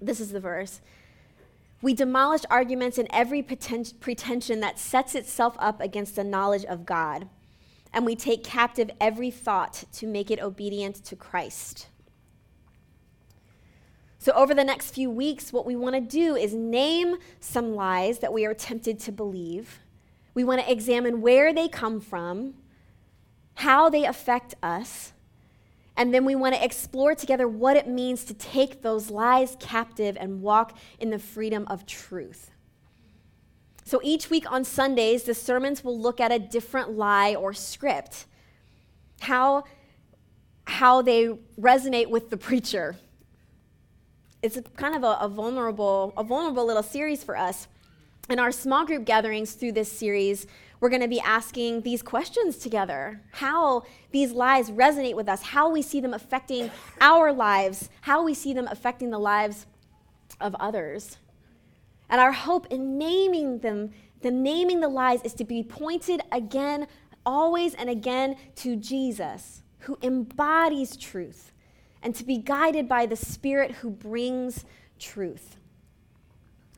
This 0.00 0.18
is 0.18 0.32
the 0.32 0.40
verse. 0.40 0.80
We 1.80 1.94
demolish 1.94 2.42
arguments 2.50 2.98
and 2.98 3.06
every 3.12 3.40
pretension 3.40 4.58
that 4.58 4.80
sets 4.80 5.14
itself 5.14 5.54
up 5.60 5.80
against 5.80 6.16
the 6.16 6.24
knowledge 6.24 6.64
of 6.64 6.84
God. 6.84 7.28
And 7.92 8.04
we 8.04 8.16
take 8.16 8.42
captive 8.42 8.90
every 9.00 9.30
thought 9.30 9.84
to 9.92 10.08
make 10.08 10.32
it 10.32 10.42
obedient 10.42 11.04
to 11.04 11.14
Christ. 11.14 11.86
So, 14.18 14.32
over 14.32 14.54
the 14.54 14.64
next 14.64 14.92
few 14.92 15.10
weeks, 15.10 15.52
what 15.52 15.66
we 15.66 15.76
want 15.76 15.94
to 15.94 16.00
do 16.00 16.36
is 16.36 16.54
name 16.54 17.16
some 17.38 17.74
lies 17.74 18.18
that 18.20 18.32
we 18.32 18.44
are 18.44 18.54
tempted 18.54 18.98
to 19.00 19.12
believe. 19.12 19.80
We 20.34 20.44
want 20.44 20.60
to 20.60 20.70
examine 20.70 21.20
where 21.20 21.52
they 21.52 21.68
come 21.68 22.00
from, 22.00 22.54
how 23.54 23.88
they 23.88 24.04
affect 24.04 24.54
us, 24.62 25.12
and 25.96 26.12
then 26.12 26.24
we 26.24 26.34
want 26.34 26.54
to 26.54 26.62
explore 26.62 27.14
together 27.14 27.48
what 27.48 27.76
it 27.76 27.88
means 27.88 28.24
to 28.24 28.34
take 28.34 28.82
those 28.82 29.10
lies 29.10 29.56
captive 29.58 30.16
and 30.20 30.42
walk 30.42 30.76
in 30.98 31.10
the 31.10 31.18
freedom 31.18 31.64
of 31.68 31.86
truth. 31.86 32.50
So 33.84 34.00
each 34.02 34.28
week 34.28 34.50
on 34.50 34.64
Sundays, 34.64 35.22
the 35.22 35.34
sermons 35.34 35.82
will 35.82 35.98
look 35.98 36.20
at 36.20 36.32
a 36.32 36.38
different 36.38 36.98
lie 36.98 37.34
or 37.34 37.54
script, 37.54 38.26
how, 39.20 39.64
how 40.64 41.02
they 41.02 41.28
resonate 41.58 42.10
with 42.10 42.28
the 42.28 42.36
preacher. 42.36 42.96
It's 44.46 44.60
kind 44.76 44.94
of 44.94 45.02
a, 45.02 45.18
a 45.20 45.28
vulnerable, 45.28 46.12
a 46.16 46.22
vulnerable 46.22 46.64
little 46.64 46.84
series 46.84 47.24
for 47.24 47.36
us. 47.36 47.66
In 48.30 48.38
our 48.38 48.52
small 48.52 48.86
group 48.86 49.04
gatherings 49.04 49.54
through 49.54 49.72
this 49.72 49.90
series, 49.90 50.46
we're 50.78 50.88
going 50.88 51.02
to 51.02 51.08
be 51.08 51.18
asking 51.18 51.82
these 51.82 52.00
questions 52.00 52.56
together 52.56 53.22
how 53.32 53.82
these 54.12 54.30
lies 54.30 54.70
resonate 54.70 55.16
with 55.16 55.28
us, 55.28 55.42
how 55.42 55.68
we 55.68 55.82
see 55.82 56.00
them 56.00 56.14
affecting 56.14 56.70
our 57.00 57.32
lives, 57.32 57.88
how 58.02 58.22
we 58.22 58.34
see 58.34 58.52
them 58.52 58.68
affecting 58.70 59.10
the 59.10 59.18
lives 59.18 59.66
of 60.40 60.54
others. 60.56 61.16
And 62.08 62.20
our 62.20 62.32
hope 62.32 62.68
in 62.70 62.98
naming 62.98 63.58
them, 63.58 63.90
the 64.20 64.30
naming 64.30 64.78
the 64.78 64.88
lies, 64.88 65.22
is 65.22 65.34
to 65.34 65.44
be 65.44 65.64
pointed 65.64 66.20
again, 66.30 66.86
always 67.24 67.74
and 67.74 67.90
again, 67.90 68.36
to 68.56 68.76
Jesus, 68.76 69.62
who 69.80 69.98
embodies 70.02 70.96
truth, 70.96 71.52
and 72.06 72.14
to 72.14 72.22
be 72.22 72.38
guided 72.38 72.88
by 72.88 73.04
the 73.04 73.16
Spirit 73.16 73.72
who 73.72 73.90
brings 73.90 74.64
truth. 74.96 75.56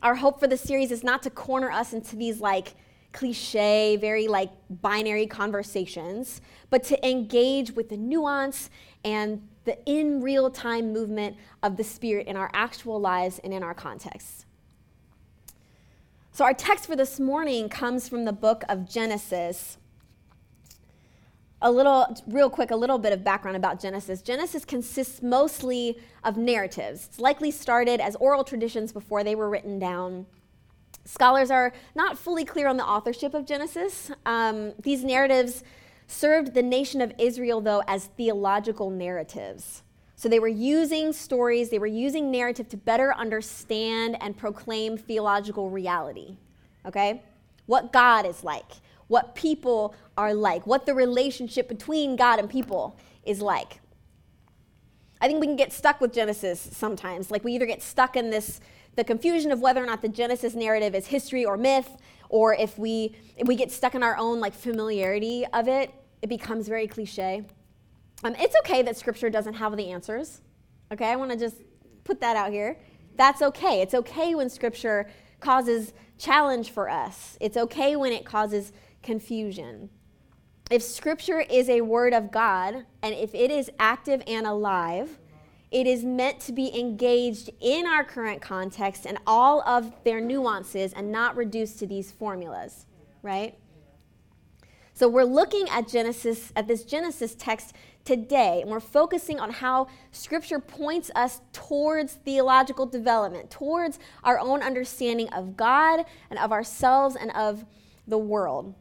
Our 0.03 0.15
hope 0.15 0.41
for 0.41 0.47
the 0.47 0.57
series 0.57 0.91
is 0.91 1.05
not 1.05 1.23
to 1.25 1.29
corner 1.29 1.71
us 1.71 1.93
into 1.93 2.17
these 2.17 2.41
like 2.41 2.73
cliche, 3.13 3.99
very 4.01 4.27
like 4.27 4.51
binary 4.71 5.27
conversations, 5.27 6.41
but 6.71 6.83
to 6.85 7.07
engage 7.07 7.73
with 7.73 7.91
the 7.91 7.97
nuance 7.99 8.71
and 9.05 9.47
the 9.67 9.77
in 9.85 10.23
real 10.23 10.49
time 10.49 10.95
movement 10.95 11.37
of 11.63 11.77
the 11.77 11.85
Spirit 11.85 12.27
in 12.27 12.35
our 12.35 12.51
actual 12.55 12.99
lives 12.99 13.39
and 13.45 13.53
in 13.53 13.63
our 13.63 13.75
context. 13.75 14.47
So, 16.33 16.43
our 16.47 16.55
text 16.55 16.87
for 16.87 16.97
this 16.97 17.21
morning 17.21 17.69
comes 17.69 18.09
from 18.09 18.25
the 18.25 18.33
book 18.33 18.65
of 18.71 18.89
Genesis. 18.89 19.77
A 21.61 21.71
little, 21.71 22.17
real 22.29 22.49
quick, 22.49 22.71
a 22.71 22.77
little 22.77 22.99
bit 22.99 23.13
of 23.13 23.25
background 23.25 23.57
about 23.57 23.81
Genesis. 23.81 24.23
Genesis 24.23 24.65
consists 24.65 25.23
mostly 25.23 25.99
of 26.23 26.37
narratives. 26.37 27.07
It's 27.07 27.19
likely 27.19 27.51
started 27.51 28.01
as 28.01 28.15
oral 28.17 28.45
traditions 28.45 28.93
before 28.93 29.25
they 29.25 29.35
were 29.35 29.51
written 29.51 29.79
down. 29.79 30.27
Scholars 31.05 31.51
are 31.51 31.73
not 31.95 32.17
fully 32.19 32.45
clear 32.45 32.69
on 32.69 32.77
the 32.77 32.85
authorship 32.85 33.35
of 33.35 33.45
Genesis. 33.47 34.11
Um, 34.25 34.73
these 34.83 35.03
narratives 35.03 35.65
served 36.07 36.55
the 36.55 36.63
nation 36.63 37.01
of 37.01 37.13
Israel, 37.19 37.61
though, 37.61 37.83
as 37.87 38.07
theological 38.17 38.91
narratives. 38.91 39.83
So 40.17 40.29
they 40.29 40.41
were 40.41 40.49
using 40.49 41.13
stories, 41.13 41.71
they 41.71 41.79
were 41.79 41.87
using 41.87 42.31
narrative 42.31 42.69
to 42.71 42.77
better 42.77 43.15
understand 43.15 44.17
and 44.21 44.37
proclaim 44.37 44.99
theological 44.99 45.71
reality. 45.71 46.37
Okay? 46.85 47.23
What 47.67 47.93
God 47.93 48.27
is 48.27 48.43
like, 48.43 48.73
what 49.09 49.35
people 49.35 49.95
are 50.17 50.33
like, 50.33 50.67
what 50.67 50.87
the 50.87 50.95
relationship 50.95 51.69
between 51.69 52.17
God 52.17 52.39
and 52.39 52.49
people 52.49 52.97
is 53.25 53.41
like. 53.41 53.81
I 55.21 55.27
think 55.27 55.41
we 55.41 55.47
can 55.47 55.57
get 55.57 55.73
stuck 55.73 56.01
with 56.01 56.13
Genesis 56.13 56.61
sometimes. 56.73 57.31
Like 57.31 57.43
we 57.43 57.53
either 57.53 57.67
get 57.67 57.83
stuck 57.83 58.17
in 58.17 58.31
this 58.31 58.61
the 58.95 59.05
confusion 59.05 59.53
of 59.53 59.61
whether 59.61 59.83
or 59.83 59.87
not 59.87 60.03
the 60.03 60.09
Genesis 60.09 60.55
narrative 60.55 60.93
is 60.93 61.07
history 61.07 61.45
or 61.45 61.57
myth, 61.57 61.97
or 62.29 62.55
if 62.55 62.79
we 62.79 63.15
if 63.37 63.47
we 63.47 63.57
get 63.57 63.71
stuck 63.71 63.95
in 63.95 64.03
our 64.03 64.17
own 64.17 64.41
like 64.41 64.55
familiarity 64.55 65.45
of 65.53 65.69
it, 65.69 65.93
it 66.23 66.29
becomes 66.29 66.69
very 66.69 66.87
cliche. 66.87 67.45
Um, 68.25 68.35
it's 68.39 68.57
okay 68.65 68.83
that 68.83 68.97
Scripture 68.97 69.31
doesn't 69.31 69.55
have 69.55 69.77
the 69.77 69.91
answers. 69.91 70.41
Okay, 70.93 71.07
I 71.07 71.17
want 71.17 71.31
to 71.31 71.37
just 71.37 71.63
put 72.05 72.21
that 72.21 72.37
out 72.37 72.51
here. 72.51 72.79
That's 73.17 73.43
okay. 73.43 73.83
It's 73.83 73.95
okay 73.95 74.35
when 74.35 74.51
Scripture 74.51 75.09
causes 75.41 75.93
challenge 76.19 76.71
for 76.71 76.89
us, 76.89 77.39
it's 77.41 77.57
okay 77.57 77.97
when 77.97 78.13
it 78.13 78.25
causes 78.25 78.73
confusion. 79.03 79.91
If 80.71 80.83
Scripture 80.83 81.41
is 81.41 81.69
a 81.69 81.81
word 81.81 82.13
of 82.13 82.31
God, 82.31 82.85
and 83.03 83.15
if 83.15 83.35
it 83.35 83.51
is 83.51 83.71
active 83.79 84.23
and 84.27 84.47
alive, 84.47 85.19
it 85.71 85.87
is 85.87 86.05
meant 86.05 86.41
to 86.41 86.53
be 86.53 86.79
engaged 86.79 87.51
in 87.61 87.87
our 87.87 88.05
current 88.05 88.41
context 88.41 89.07
and 89.07 89.19
all 89.27 89.63
of 89.63 89.93
their 90.05 90.21
nuances 90.21 90.93
and 90.93 91.13
not 91.13 91.37
reduced 91.37 91.79
to 91.79 91.87
these 91.87 92.11
formulas, 92.11 92.87
right? 93.23 93.59
So 94.95 95.09
we're 95.09 95.25
looking 95.25 95.69
at 95.69 95.87
Genesis, 95.87 96.53
at 96.57 96.67
this 96.67 96.85
Genesis 96.85 97.35
text 97.35 97.75
today, 98.05 98.63
and 98.63 98.71
we're 98.71 98.81
focusing 98.81 99.39
on 99.39 99.51
how 99.51 99.87
Scripture 100.11 100.59
points 100.59 101.11
us 101.15 101.41
towards 101.53 102.15
theological 102.15 102.85
development, 102.85 103.51
towards 103.51 103.99
our 104.25 104.39
own 104.39 104.63
understanding 104.63 105.29
of 105.29 105.57
God 105.57 106.05
and 106.31 106.39
of 106.39 106.51
ourselves 106.51 107.15
and 107.15 107.31
of 107.33 107.65
the 108.07 108.19
world. 108.19 108.75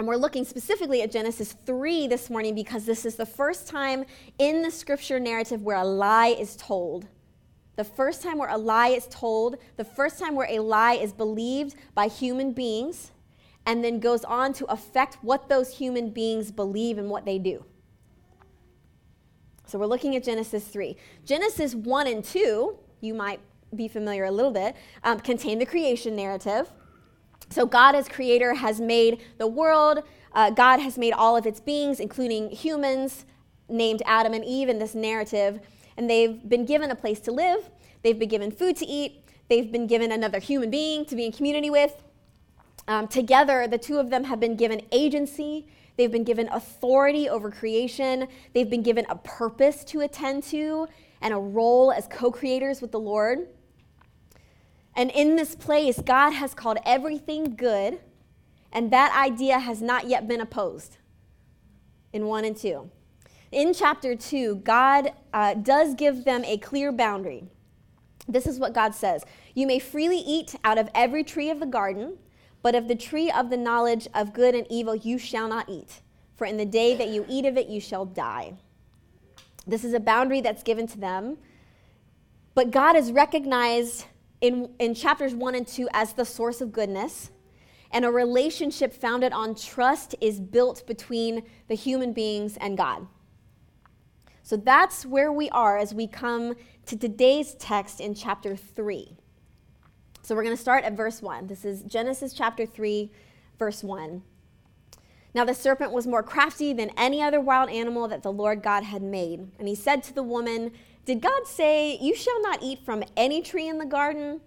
And 0.00 0.08
we're 0.08 0.16
looking 0.16 0.46
specifically 0.46 1.02
at 1.02 1.10
Genesis 1.10 1.54
3 1.66 2.06
this 2.06 2.30
morning 2.30 2.54
because 2.54 2.86
this 2.86 3.04
is 3.04 3.16
the 3.16 3.26
first 3.26 3.66
time 3.66 4.06
in 4.38 4.62
the 4.62 4.70
scripture 4.70 5.20
narrative 5.20 5.60
where 5.60 5.76
a 5.76 5.84
lie 5.84 6.28
is 6.28 6.56
told. 6.56 7.06
The 7.76 7.84
first 7.84 8.22
time 8.22 8.38
where 8.38 8.48
a 8.48 8.56
lie 8.56 8.88
is 8.88 9.06
told, 9.08 9.58
the 9.76 9.84
first 9.84 10.18
time 10.18 10.34
where 10.34 10.48
a 10.48 10.58
lie 10.60 10.94
is 10.94 11.12
believed 11.12 11.74
by 11.94 12.08
human 12.08 12.52
beings, 12.52 13.10
and 13.66 13.84
then 13.84 14.00
goes 14.00 14.24
on 14.24 14.54
to 14.54 14.64
affect 14.72 15.18
what 15.20 15.50
those 15.50 15.76
human 15.76 16.08
beings 16.08 16.50
believe 16.50 16.96
and 16.96 17.10
what 17.10 17.26
they 17.26 17.38
do. 17.38 17.62
So 19.66 19.78
we're 19.78 19.84
looking 19.84 20.16
at 20.16 20.24
Genesis 20.24 20.64
3. 20.64 20.96
Genesis 21.26 21.74
1 21.74 22.06
and 22.06 22.24
2, 22.24 22.74
you 23.02 23.12
might 23.12 23.40
be 23.76 23.86
familiar 23.86 24.24
a 24.24 24.30
little 24.30 24.50
bit, 24.50 24.76
um, 25.04 25.20
contain 25.20 25.58
the 25.58 25.66
creation 25.66 26.16
narrative. 26.16 26.70
So 27.48 27.66
God, 27.66 27.94
as 27.94 28.08
creator, 28.08 28.54
has 28.54 28.80
made 28.80 29.22
the 29.38 29.46
world. 29.46 30.02
Uh, 30.32 30.50
God 30.50 30.78
has 30.80 30.98
made 30.98 31.12
all 31.12 31.36
of 31.36 31.46
its 31.46 31.60
beings, 31.60 31.98
including 31.98 32.50
humans, 32.50 33.24
named 33.68 34.02
Adam 34.06 34.34
and 34.34 34.44
Eve 34.44 34.68
in 34.68 34.78
this 34.78 34.94
narrative. 34.94 35.60
And 35.96 36.08
they've 36.08 36.48
been 36.48 36.64
given 36.64 36.90
a 36.90 36.94
place 36.94 37.20
to 37.20 37.32
live, 37.32 37.70
they've 38.02 38.18
been 38.18 38.28
given 38.28 38.50
food 38.50 38.76
to 38.76 38.86
eat, 38.86 39.24
they've 39.48 39.70
been 39.70 39.86
given 39.86 40.12
another 40.12 40.38
human 40.38 40.70
being 40.70 41.04
to 41.06 41.16
be 41.16 41.26
in 41.26 41.32
community 41.32 41.70
with. 41.70 42.02
Um, 42.88 43.06
together, 43.06 43.66
the 43.68 43.78
two 43.78 43.98
of 43.98 44.10
them 44.10 44.24
have 44.24 44.40
been 44.40 44.56
given 44.56 44.82
agency. 44.90 45.68
They've 45.96 46.10
been 46.10 46.24
given 46.24 46.48
authority 46.48 47.28
over 47.28 47.50
creation. 47.50 48.26
They've 48.54 48.70
been 48.70 48.82
given 48.82 49.06
a 49.08 49.16
purpose 49.16 49.84
to 49.84 50.00
attend 50.00 50.44
to 50.44 50.88
and 51.20 51.34
a 51.34 51.36
role 51.36 51.92
as 51.92 52.06
co 52.08 52.30
creators 52.30 52.80
with 52.80 52.90
the 52.90 53.00
Lord. 53.00 53.48
And 54.94 55.10
in 55.10 55.36
this 55.36 55.54
place, 55.54 56.00
God 56.04 56.30
has 56.30 56.54
called 56.54 56.78
everything 56.84 57.56
good, 57.56 58.00
and 58.72 58.92
that 58.92 59.16
idea 59.16 59.58
has 59.58 59.80
not 59.80 60.08
yet 60.08 60.26
been 60.26 60.40
opposed 60.40 60.98
in 62.12 62.26
1 62.26 62.44
and 62.44 62.56
2. 62.56 62.90
In 63.52 63.72
chapter 63.74 64.14
2, 64.14 64.56
God 64.56 65.12
uh, 65.32 65.54
does 65.54 65.94
give 65.94 66.24
them 66.24 66.44
a 66.44 66.56
clear 66.58 66.92
boundary. 66.92 67.44
This 68.28 68.46
is 68.46 68.58
what 68.58 68.74
God 68.74 68.94
says 68.94 69.24
You 69.54 69.66
may 69.66 69.78
freely 69.78 70.18
eat 70.18 70.54
out 70.64 70.78
of 70.78 70.88
every 70.94 71.24
tree 71.24 71.50
of 71.50 71.60
the 71.60 71.66
garden. 71.66 72.18
But 72.62 72.74
of 72.74 72.88
the 72.88 72.94
tree 72.94 73.30
of 73.30 73.50
the 73.50 73.56
knowledge 73.56 74.06
of 74.14 74.32
good 74.32 74.54
and 74.54 74.66
evil 74.70 74.94
you 74.94 75.18
shall 75.18 75.48
not 75.48 75.68
eat, 75.68 76.00
for 76.36 76.46
in 76.46 76.56
the 76.56 76.66
day 76.66 76.94
that 76.94 77.08
you 77.08 77.24
eat 77.28 77.46
of 77.46 77.56
it 77.56 77.68
you 77.68 77.80
shall 77.80 78.04
die. 78.04 78.54
This 79.66 79.84
is 79.84 79.94
a 79.94 80.00
boundary 80.00 80.40
that's 80.40 80.62
given 80.62 80.86
to 80.88 80.98
them. 80.98 81.38
But 82.54 82.70
God 82.70 82.96
has 82.96 83.12
recognized 83.12 84.06
in, 84.40 84.70
in 84.78 84.94
chapters 84.94 85.34
1 85.34 85.54
and 85.54 85.66
2 85.66 85.88
as 85.92 86.12
the 86.12 86.24
source 86.24 86.60
of 86.60 86.72
goodness. 86.72 87.30
And 87.92 88.04
a 88.04 88.10
relationship 88.10 88.92
founded 88.92 89.32
on 89.32 89.54
trust 89.54 90.14
is 90.20 90.40
built 90.40 90.86
between 90.86 91.42
the 91.68 91.74
human 91.74 92.12
beings 92.12 92.56
and 92.58 92.76
God. 92.76 93.06
So 94.42 94.56
that's 94.56 95.04
where 95.04 95.32
we 95.32 95.48
are 95.50 95.76
as 95.76 95.92
we 95.92 96.06
come 96.06 96.54
to 96.86 96.96
today's 96.96 97.54
text 97.54 98.00
in 98.00 98.14
chapter 98.14 98.56
3. 98.56 99.16
So 100.22 100.34
we're 100.34 100.44
going 100.44 100.56
to 100.56 100.60
start 100.60 100.84
at 100.84 100.96
verse 100.96 101.22
1. 101.22 101.46
This 101.46 101.64
is 101.64 101.82
Genesis 101.82 102.32
chapter 102.32 102.66
3, 102.66 103.10
verse 103.58 103.82
1. 103.82 104.22
Now 105.34 105.44
the 105.44 105.54
serpent 105.54 105.92
was 105.92 106.06
more 106.06 106.22
crafty 106.22 106.72
than 106.72 106.90
any 106.96 107.22
other 107.22 107.40
wild 107.40 107.70
animal 107.70 108.08
that 108.08 108.22
the 108.22 108.32
Lord 108.32 108.62
God 108.62 108.84
had 108.84 109.02
made. 109.02 109.48
And 109.58 109.68
he 109.68 109.74
said 109.74 110.02
to 110.04 110.14
the 110.14 110.22
woman, 110.22 110.72
Did 111.04 111.20
God 111.20 111.46
say, 111.46 111.98
You 112.00 112.14
shall 112.14 112.40
not 112.42 112.62
eat 112.62 112.84
from 112.84 113.02
any 113.16 113.42
tree 113.42 113.68
in 113.68 113.78
the 113.78 113.86
garden? 113.86 114.40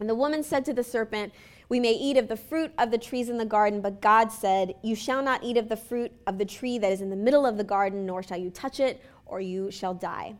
And 0.00 0.08
the 0.08 0.14
woman 0.14 0.42
said 0.42 0.64
to 0.64 0.72
the 0.72 0.82
serpent, 0.82 1.32
We 1.68 1.78
may 1.78 1.92
eat 1.92 2.16
of 2.16 2.28
the 2.28 2.36
fruit 2.36 2.72
of 2.78 2.90
the 2.90 2.98
trees 2.98 3.28
in 3.28 3.38
the 3.38 3.44
garden, 3.44 3.80
but 3.80 4.00
God 4.00 4.32
said, 4.32 4.74
You 4.82 4.94
shall 4.94 5.22
not 5.22 5.44
eat 5.44 5.56
of 5.56 5.68
the 5.68 5.76
fruit 5.76 6.12
of 6.26 6.38
the 6.38 6.44
tree 6.44 6.78
that 6.78 6.92
is 6.92 7.00
in 7.00 7.10
the 7.10 7.16
middle 7.16 7.46
of 7.46 7.56
the 7.56 7.64
garden, 7.64 8.06
nor 8.06 8.22
shall 8.22 8.38
you 8.38 8.50
touch 8.50 8.80
it, 8.80 9.02
or 9.26 9.40
you 9.40 9.70
shall 9.70 9.94
die. 9.94 10.34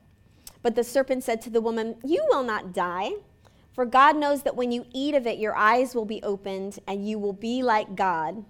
But 0.63 0.75
the 0.75 0.85
serpent 0.85 1.23
said 1.23 1.43
to 1.43 1.51
the 1.51 1.61
woman, 1.61 1.97
You 2.05 2.25
will 2.29 2.43
not 2.43 2.73
die. 2.73 3.13
For 3.75 3.85
God 3.85 4.17
knows 4.17 4.43
that 4.45 4.55
when 4.55 4.71
you 4.71 4.87
eat 4.93 5.15
of 5.15 5.27
it, 5.27 5.39
your 5.39 5.57
eyes 5.57 5.95
will 5.95 6.05
be 6.05 6.23
opened, 6.23 6.79
and 6.87 7.09
you 7.09 7.19
will 7.19 7.33
be 7.33 7.63
like 7.63 7.97
God, 7.97 8.45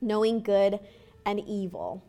knowing 0.00 0.42
good 0.42 0.78
and 1.24 1.40
evil. 1.40 2.04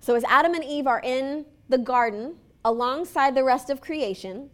So, 0.00 0.14
as 0.14 0.24
Adam 0.24 0.54
and 0.54 0.64
Eve 0.64 0.86
are 0.86 1.00
in 1.00 1.44
the 1.68 1.78
garden 1.78 2.36
alongside 2.64 3.34
the 3.34 3.44
rest 3.44 3.70
of 3.70 3.80
creation, 3.80 4.50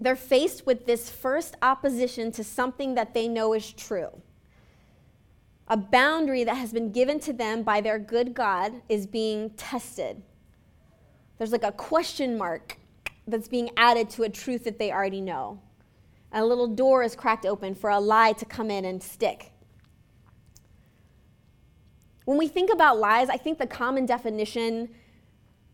they're 0.00 0.16
faced 0.16 0.66
with 0.66 0.86
this 0.86 1.10
first 1.10 1.56
opposition 1.62 2.32
to 2.32 2.42
something 2.42 2.94
that 2.94 3.14
they 3.14 3.28
know 3.28 3.52
is 3.52 3.72
true. 3.72 4.22
A 5.68 5.76
boundary 5.76 6.42
that 6.44 6.56
has 6.56 6.72
been 6.72 6.90
given 6.90 7.20
to 7.20 7.32
them 7.32 7.62
by 7.62 7.80
their 7.80 7.98
good 7.98 8.34
God 8.34 8.82
is 8.88 9.06
being 9.06 9.50
tested. 9.50 10.22
There's 11.38 11.52
like 11.52 11.64
a 11.64 11.72
question 11.72 12.36
mark 12.36 12.78
that's 13.26 13.48
being 13.48 13.70
added 13.76 14.10
to 14.10 14.24
a 14.24 14.28
truth 14.28 14.64
that 14.64 14.78
they 14.78 14.90
already 14.90 15.20
know. 15.20 15.60
And 16.32 16.42
a 16.42 16.46
little 16.46 16.66
door 16.66 17.02
is 17.02 17.14
cracked 17.14 17.46
open 17.46 17.74
for 17.74 17.90
a 17.90 18.00
lie 18.00 18.32
to 18.32 18.44
come 18.44 18.70
in 18.70 18.84
and 18.84 19.02
stick. 19.02 19.52
When 22.24 22.38
we 22.38 22.48
think 22.48 22.72
about 22.72 22.98
lies, 22.98 23.28
I 23.28 23.36
think 23.36 23.58
the 23.58 23.66
common 23.66 24.06
definition 24.06 24.88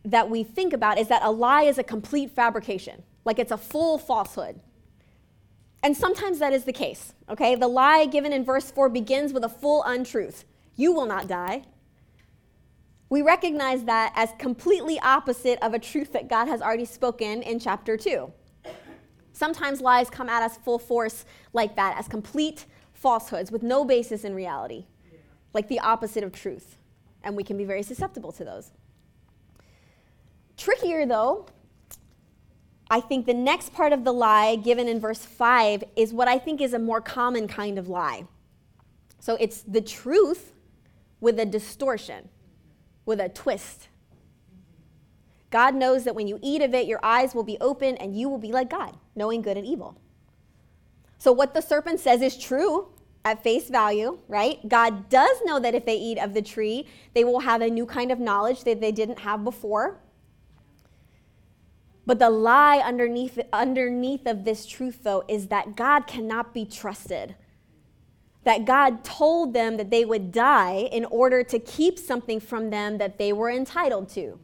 that 0.07 0.31
we 0.31 0.43
think 0.43 0.73
about 0.73 0.99
is 0.99 1.09
that 1.09 1.23
a 1.23 1.31
lie 1.31 1.63
is 1.63 1.79
a 1.79 1.83
complete 1.83 2.31
fabrication, 2.31 3.03
like 3.25 3.39
it's 3.39 3.53
a 3.53 3.59
full 3.59 3.99
falsehood. 3.99 4.61
And 5.83 5.97
sometimes 5.97 6.39
that 6.39 6.53
is 6.53 6.65
the 6.65 6.73
case, 6.73 7.13
okay? 7.29 7.55
The 7.55 7.69
lie 7.69 8.07
given 8.07 8.33
in 8.33 8.45
verse 8.45 8.71
4 8.71 8.89
begins 8.89 9.33
with 9.33 9.45
a 9.45 9.49
full 9.49 9.83
untruth. 9.85 10.45
You 10.75 10.93
will 10.93 11.07
not 11.07 11.29
die 11.29 11.65
we 13.09 13.23
recognize 13.23 13.85
that 13.85 14.13
as 14.17 14.31
completely 14.39 14.99
opposite 15.01 15.59
of 15.63 15.75
a 15.75 15.79
truth 15.79 16.13
that 16.13 16.29
God 16.29 16.49
has 16.49 16.61
already 16.61 16.85
spoken 16.85 17.43
in 17.43 17.61
chapter 17.61 17.97
2. 17.97 18.33
Sometimes 19.33 19.81
lies 19.81 20.11
come 20.11 20.29
at 20.29 20.43
us 20.43 20.57
full 20.57 20.79
force 20.79 21.25
like 21.53 21.77
that, 21.77 21.97
as 21.99 22.09
complete 22.09 22.67
falsehoods 22.95 23.53
with 23.53 23.63
no 23.63 23.85
basis 23.85 24.25
in 24.25 24.35
reality, 24.35 24.87
like 25.53 25.69
the 25.69 25.79
opposite 25.81 26.25
of 26.25 26.33
truth. 26.33 26.79
And 27.23 27.37
we 27.37 27.45
can 27.45 27.57
be 27.57 27.65
very 27.65 27.83
susceptible 27.83 28.33
to 28.33 28.45
those. 28.45 28.73
Trickier, 30.57 31.07
though, 31.07 31.47
I 32.89 33.01
think 33.01 33.27
the 33.27 33.35
next 33.35 33.73
part 33.75 33.93
of 33.93 34.05
the 34.05 34.13
lie 34.13 34.57
given 34.57 34.89
in 34.89 35.01
verse 35.01 35.25
5 35.25 35.85
is 35.97 36.13
what 36.13 36.29
I 36.29 36.39
think 36.39 36.61
is 36.61 36.73
a 36.73 36.79
more 36.79 37.01
common 37.01 37.49
kind 37.49 37.79
of 37.79 37.89
lie. 37.89 38.27
So 39.19 39.37
it's 39.41 39.63
the 39.63 39.81
truth 39.81 40.53
with 41.21 41.39
a 41.41 41.47
distortion, 41.47 42.29
with 43.05 43.21
a 43.21 43.29
twist. 43.29 43.89
God 45.51 45.75
knows 45.75 46.05
that 46.05 46.15
when 46.15 46.29
you 46.29 46.39
eat 46.43 46.63
of 46.63 46.75
it, 46.75 46.87
your 46.87 47.01
eyes 47.03 47.35
will 47.35 47.43
be 47.43 47.57
open 47.61 47.97
and 47.97 48.17
you 48.17 48.29
will 48.29 48.39
be 48.39 48.53
like 48.53 48.71
God, 48.71 48.97
knowing 49.15 49.43
good 49.43 49.57
and 49.57 49.67
evil. 49.67 50.01
So, 51.19 51.33
what 51.33 51.55
the 51.55 51.63
serpent 51.63 51.99
says 51.99 52.21
is 52.21 52.37
true 52.37 52.89
at 53.25 53.43
face 53.43 53.69
value, 53.69 54.19
right? 54.29 54.59
God 54.69 55.09
does 55.09 55.39
know 55.45 55.59
that 55.59 55.75
if 55.75 55.85
they 55.87 55.97
eat 55.97 56.19
of 56.19 56.35
the 56.35 56.43
tree, 56.43 56.87
they 57.15 57.25
will 57.25 57.41
have 57.41 57.63
a 57.63 57.71
new 57.71 57.87
kind 57.87 58.13
of 58.13 58.21
knowledge 58.21 58.65
that 58.65 58.81
they 58.81 58.93
didn't 58.93 59.21
have 59.21 59.43
before. 59.43 59.99
But 62.07 62.21
the 62.21 62.31
lie 62.31 62.79
underneath, 62.79 63.39
underneath 63.53 64.27
of 64.27 64.45
this 64.45 64.65
truth, 64.65 65.01
though, 65.03 65.25
is 65.29 65.49
that 65.49 65.75
God 65.75 66.07
cannot 66.07 66.55
be 66.55 66.65
trusted. 66.65 67.35
That 68.45 68.65
God 68.65 69.03
told 69.03 69.53
them 69.53 69.77
that 69.77 69.91
they 69.91 70.05
would 70.05 70.31
die 70.31 70.89
in 70.93 71.05
order 71.07 71.43
to 71.43 71.59
keep 71.59 71.99
something 71.99 72.39
from 72.39 72.71
them 72.71 72.99
that 72.99 73.19
they 73.19 73.33
were 73.33 73.51
entitled 73.51 74.09
to. 74.11 74.39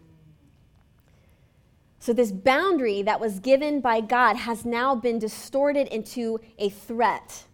So, 2.01 2.13
this 2.13 2.33
boundary 2.33 3.01
that 3.03 3.21
was 3.21 3.39
given 3.39 3.81
by 3.81 4.01
God 4.01 4.35
has 4.35 4.65
now 4.65 4.97
been 4.97 5.21
distorted 5.21 5.87
into 5.87 6.41
a 6.59 6.69
threat. 6.69 7.45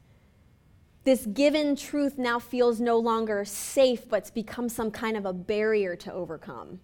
This 1.04 1.26
given 1.26 1.76
truth 1.76 2.16
now 2.16 2.38
feels 2.38 2.80
no 2.80 2.98
longer 2.98 3.44
safe, 3.44 4.08
but 4.08 4.18
it's 4.20 4.30
become 4.30 4.70
some 4.70 4.90
kind 4.90 5.18
of 5.18 5.26
a 5.26 5.34
barrier 5.34 5.96
to 5.96 6.12
overcome. 6.12 6.80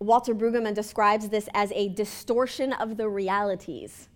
Walter 0.00 0.34
Brueggemann 0.34 0.74
describes 0.74 1.28
this 1.28 1.48
as 1.54 1.72
a 1.72 1.88
distortion 1.88 2.72
of 2.72 2.96
the 2.96 3.08
realities. 3.08 4.08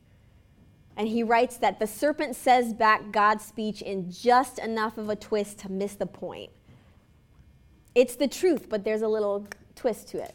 And 0.96 1.08
he 1.08 1.22
writes 1.22 1.56
that 1.56 1.78
the 1.78 1.86
serpent 1.86 2.36
says 2.36 2.72
back 2.72 3.10
God's 3.10 3.44
speech 3.44 3.82
in 3.82 4.10
just 4.10 4.58
enough 4.58 4.98
of 4.98 5.08
a 5.08 5.16
twist 5.16 5.58
to 5.60 5.72
miss 5.72 5.94
the 5.94 6.06
point. 6.06 6.50
It's 7.94 8.16
the 8.16 8.28
truth, 8.28 8.68
but 8.68 8.84
there's 8.84 9.02
a 9.02 9.08
little 9.08 9.46
twist 9.74 10.08
to 10.08 10.22
it. 10.22 10.34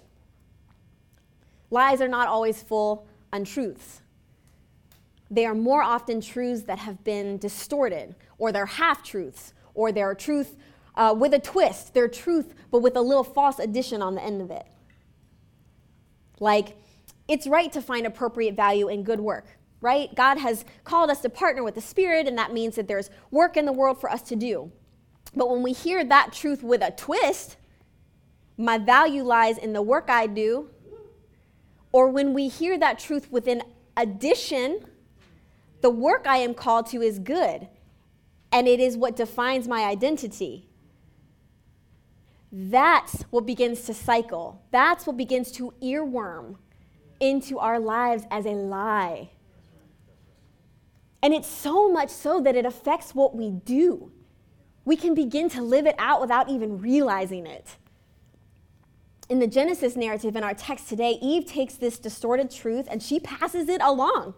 Lies 1.70 2.02
are 2.02 2.08
not 2.08 2.28
always 2.28 2.62
full 2.62 3.08
untruths. 3.32 4.02
They 5.30 5.46
are 5.46 5.56
more 5.56 5.84
often 5.84 6.22
truths 6.22 6.64
that 6.64 6.80
have 6.80 7.04
been 7.04 7.38
distorted, 7.38 8.16
or 8.38 8.52
they're 8.52 8.66
half 8.66 9.04
truths, 9.04 9.54
or 9.74 9.92
they're 9.92 10.16
truth 10.16 10.56
uh, 10.96 11.14
with 11.18 11.34
a 11.34 11.40
twist. 11.40 11.94
They're 11.94 12.08
truth, 12.08 12.54
but 12.72 12.80
with 12.80 12.96
a 12.96 13.02
little 13.02 13.24
false 13.24 13.60
addition 13.60 14.02
on 14.02 14.16
the 14.16 14.24
end 14.24 14.42
of 14.42 14.52
it. 14.52 14.66
Like, 16.40 16.78
it's 17.28 17.48
right 17.48 17.72
to 17.74 17.82
find 17.82 18.06
appropriate 18.06 18.56
value 18.56 18.88
in 18.88 19.04
good 19.04 19.20
work, 19.20 19.46
right? 19.82 20.14
God 20.16 20.38
has 20.38 20.64
called 20.84 21.10
us 21.10 21.22
to 21.22 21.30
partner 21.30 21.64
with 21.64 21.76
the 21.76 21.82
Spirit, 21.82 22.28
and 22.28 22.38
that 22.38 22.54
means 22.54 22.76
that 22.76 22.88
there's 22.88 23.10
work 23.32 23.58
in 23.58 23.66
the 23.66 23.74
world 23.74 24.00
for 24.00 24.10
us 24.10 24.22
to 24.24 24.36
do. 24.36 24.72
But 25.36 25.50
when 25.50 25.62
we 25.62 25.74
hear 25.74 26.04
that 26.06 26.32
truth 26.34 26.64
with 26.64 26.82
a 26.82 26.92
twist, 26.92 27.58
my 28.58 28.78
value 28.78 29.24
lies 29.24 29.58
in 29.58 29.74
the 29.74 29.82
work 29.82 30.10
I 30.10 30.28
do, 30.28 30.70
or 31.92 32.10
when 32.10 32.34
we 32.34 32.48
hear 32.48 32.78
that 32.78 33.00
truth 33.00 33.32
with 33.32 33.48
an 33.48 33.62
addition, 33.96 34.86
the 35.82 35.90
work 35.90 36.26
I 36.28 36.38
am 36.38 36.54
called 36.54 36.88
to 36.88 37.02
is 37.02 37.20
good, 37.20 37.68
and 38.52 38.68
it 38.68 38.80
is 38.80 38.98
what 38.98 39.16
defines 39.16 39.68
my 39.68 39.84
identity. 39.84 40.67
That's 42.52 43.24
what 43.24 43.46
begins 43.46 43.82
to 43.84 43.94
cycle. 43.94 44.62
That's 44.72 45.06
what 45.06 45.18
begins 45.18 45.52
to 45.54 45.74
earworm 45.82 46.56
into 47.20 47.60
our 47.60 47.80
lives 47.80 48.24
as 48.32 48.46
a 48.46 48.52
lie. 48.52 49.32
And 51.22 51.34
it's 51.34 51.48
so 51.48 51.92
much 51.92 52.10
so 52.10 52.40
that 52.42 52.56
it 52.56 52.66
affects 52.66 53.14
what 53.14 53.36
we 53.36 53.50
do. 53.52 54.12
We 54.86 54.96
can 54.96 55.14
begin 55.14 55.50
to 55.50 55.62
live 55.62 55.86
it 55.86 55.96
out 55.98 56.22
without 56.22 56.50
even 56.50 56.80
realizing 56.80 57.46
it. 57.46 57.76
In 59.28 59.40
the 59.40 59.48
Genesis 59.48 59.98
narrative 59.98 60.38
in 60.38 60.44
our 60.44 60.54
text 60.54 60.88
today, 60.88 61.18
Eve 61.22 61.46
takes 61.46 61.74
this 61.74 62.00
distorted 62.00 62.50
truth 62.50 62.88
and 62.90 63.04
she 63.04 63.20
passes 63.20 63.68
it 63.68 63.82
along, 63.82 64.36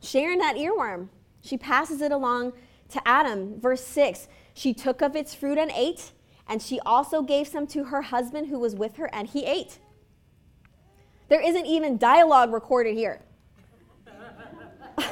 sharing 0.00 0.38
that 0.38 0.56
earworm. 0.56 1.08
She 1.42 1.58
passes 1.58 2.00
it 2.00 2.12
along 2.12 2.54
to 2.88 3.06
Adam. 3.06 3.60
Verse 3.60 3.84
6 3.84 4.28
She 4.54 4.72
took 4.72 5.02
of 5.02 5.14
its 5.14 5.34
fruit 5.34 5.58
and 5.58 5.70
ate 5.72 6.12
and 6.50 6.60
she 6.60 6.80
also 6.80 7.22
gave 7.22 7.46
some 7.46 7.64
to 7.68 7.84
her 7.84 8.02
husband 8.02 8.48
who 8.48 8.58
was 8.58 8.74
with 8.74 8.96
her, 8.96 9.08
and 9.14 9.28
he 9.28 9.44
ate. 9.44 9.78
There 11.28 11.40
isn't 11.40 11.64
even 11.64 11.96
dialogue 11.96 12.52
recorded 12.52 12.96
here. 12.96 13.22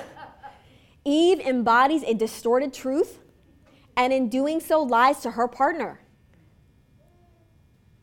Eve 1.04 1.38
embodies 1.38 2.02
a 2.02 2.12
distorted 2.12 2.74
truth, 2.74 3.20
and 3.96 4.12
in 4.12 4.28
doing 4.28 4.58
so, 4.58 4.82
lies 4.82 5.20
to 5.20 5.30
her 5.30 5.46
partner. 5.46 6.00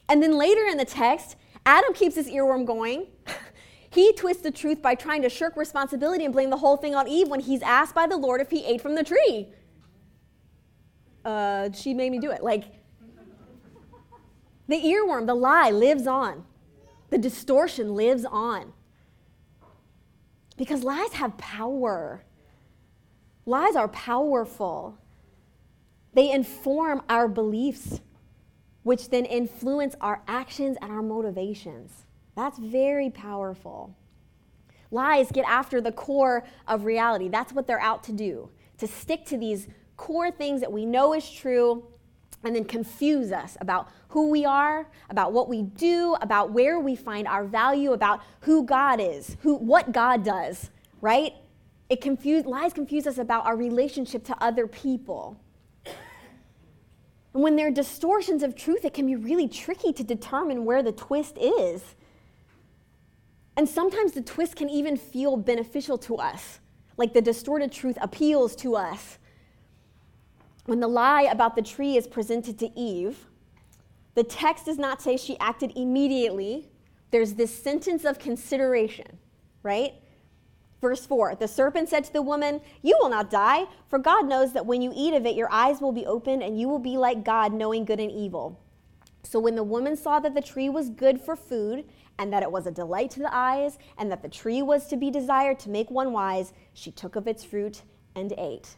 And 0.07 0.23
then 0.23 0.37
later 0.37 0.65
in 0.65 0.77
the 0.77 0.85
text, 0.85 1.35
Adam 1.65 1.93
keeps 1.93 2.15
his 2.15 2.29
earworm 2.29 2.65
going. 2.65 3.07
he 3.89 4.13
twists 4.13 4.43
the 4.43 4.51
truth 4.51 4.81
by 4.81 4.95
trying 4.95 5.23
to 5.23 5.29
shirk 5.29 5.57
responsibility 5.57 6.23
and 6.23 6.33
blame 6.33 6.51
the 6.51 6.57
whole 6.57 6.77
thing 6.77 6.95
on 6.95 7.05
Eve 7.05 7.27
when 7.27 7.41
he's 7.41 7.61
asked 7.63 7.93
by 7.95 8.07
the 8.07 8.15
Lord 8.15 8.39
if 8.39 8.49
he 8.49 8.63
ate 8.63 8.79
from 8.79 8.95
the 8.95 9.03
tree. 9.03 9.49
Uh, 11.25 11.69
she 11.73 11.93
made 11.93 12.11
me 12.11 12.19
do 12.19 12.31
it. 12.31 12.41
Like, 12.41 12.63
the 14.67 14.81
earworm, 14.81 15.25
the 15.27 15.35
lie 15.35 15.69
lives 15.69 16.07
on. 16.07 16.45
The 17.09 17.17
distortion 17.17 17.95
lives 17.95 18.25
on. 18.25 18.73
Because 20.57 20.83
lies 20.83 21.13
have 21.13 21.37
power. 21.37 22.23
Lies 23.45 23.75
are 23.75 23.87
powerful. 23.89 24.97
They 26.13 26.31
inform 26.31 27.03
our 27.09 27.27
beliefs, 27.27 28.01
which 28.83 29.09
then 29.09 29.25
influence 29.25 29.95
our 30.01 30.23
actions 30.27 30.77
and 30.81 30.91
our 30.91 31.01
motivations. 31.01 32.05
That's 32.35 32.57
very 32.57 33.09
powerful. 33.09 33.95
Lies 34.91 35.31
get 35.31 35.45
after 35.45 35.81
the 35.81 35.91
core 35.91 36.45
of 36.67 36.85
reality. 36.85 37.27
That's 37.27 37.53
what 37.53 37.67
they're 37.67 37.79
out 37.79 38.03
to 38.05 38.13
do, 38.13 38.49
to 38.77 38.87
stick 38.87 39.25
to 39.25 39.37
these 39.37 39.67
core 39.97 40.31
things 40.31 40.61
that 40.61 40.71
we 40.71 40.85
know 40.85 41.13
is 41.13 41.29
true 41.29 41.85
and 42.45 42.55
then 42.55 42.63
confuse 42.63 43.31
us 43.31 43.57
about 43.59 43.89
who 44.09 44.29
we 44.29 44.45
are, 44.45 44.87
about 45.09 45.33
what 45.33 45.49
we 45.49 45.63
do, 45.63 46.15
about 46.21 46.51
where 46.51 46.79
we 46.79 46.95
find 46.95 47.27
our 47.27 47.43
value, 47.43 47.91
about 47.91 48.21
who 48.41 48.63
God 48.63 49.01
is, 49.01 49.35
who 49.41 49.55
what 49.55 49.91
God 49.91 50.23
does, 50.23 50.69
right? 51.01 51.33
It 51.89 52.01
confuse 52.01 52.45
lies 52.45 52.71
confuse 52.71 53.07
us 53.07 53.17
about 53.17 53.45
our 53.45 53.57
relationship 53.57 54.23
to 54.25 54.43
other 54.43 54.67
people. 54.67 55.39
And 57.33 57.43
when 57.43 57.55
there 57.55 57.67
are 57.67 57.71
distortions 57.71 58.43
of 58.43 58.55
truth, 58.55 58.85
it 58.85 58.93
can 58.93 59.07
be 59.07 59.15
really 59.15 59.47
tricky 59.47 59.91
to 59.93 60.03
determine 60.03 60.65
where 60.65 60.81
the 60.83 60.91
twist 60.91 61.37
is. 61.37 61.95
And 63.57 63.67
sometimes 63.67 64.11
the 64.11 64.21
twist 64.21 64.55
can 64.55 64.69
even 64.69 64.97
feel 64.97 65.35
beneficial 65.35 65.97
to 65.99 66.17
us, 66.17 66.59
like 66.95 67.13
the 67.13 67.21
distorted 67.21 67.71
truth 67.71 67.97
appeals 68.01 68.55
to 68.57 68.75
us 68.75 69.17
when 70.65 70.79
the 70.79 70.87
lie 70.87 71.23
about 71.23 71.55
the 71.55 71.61
tree 71.61 71.95
is 71.95 72.07
presented 72.07 72.57
to 72.59 72.79
Eve, 72.79 73.25
the 74.15 74.23
text 74.23 74.65
does 74.65 74.77
not 74.77 75.01
say 75.01 75.17
she 75.17 75.37
acted 75.39 75.73
immediately. 75.75 76.69
There's 77.11 77.33
this 77.33 77.57
sentence 77.57 78.05
of 78.05 78.17
consideration, 78.17 79.19
right? 79.61 79.93
Verse 80.81 81.05
4 81.05 81.35
The 81.35 81.47
serpent 81.47 81.89
said 81.89 82.03
to 82.05 82.13
the 82.13 82.21
woman, 82.21 82.61
You 82.81 82.97
will 82.99 83.09
not 83.09 83.29
die, 83.29 83.65
for 83.87 83.99
God 83.99 84.27
knows 84.27 84.53
that 84.53 84.65
when 84.65 84.81
you 84.81 84.91
eat 84.95 85.13
of 85.13 85.25
it, 85.25 85.35
your 85.35 85.51
eyes 85.51 85.81
will 85.81 85.91
be 85.91 86.05
opened, 86.05 86.43
and 86.43 86.59
you 86.59 86.67
will 86.67 86.79
be 86.79 86.97
like 86.97 87.23
God, 87.23 87.53
knowing 87.53 87.85
good 87.85 87.99
and 87.99 88.11
evil. 88.11 88.61
So 89.23 89.39
when 89.39 89.55
the 89.55 89.63
woman 89.63 89.97
saw 89.97 90.19
that 90.19 90.35
the 90.35 90.41
tree 90.41 90.69
was 90.69 90.89
good 90.89 91.19
for 91.19 91.35
food, 91.35 91.85
and 92.17 92.31
that 92.31 92.43
it 92.43 92.51
was 92.51 92.65
a 92.65 92.71
delight 92.71 93.11
to 93.11 93.19
the 93.19 93.35
eyes, 93.35 93.77
and 93.97 94.11
that 94.11 94.21
the 94.21 94.29
tree 94.29 94.61
was 94.61 94.87
to 94.87 94.95
be 94.95 95.11
desired 95.11 95.59
to 95.59 95.69
make 95.69 95.91
one 95.91 96.13
wise, 96.13 96.53
she 96.73 96.91
took 96.91 97.15
of 97.15 97.27
its 97.27 97.43
fruit 97.43 97.81
and 98.15 98.33
ate. 98.37 98.77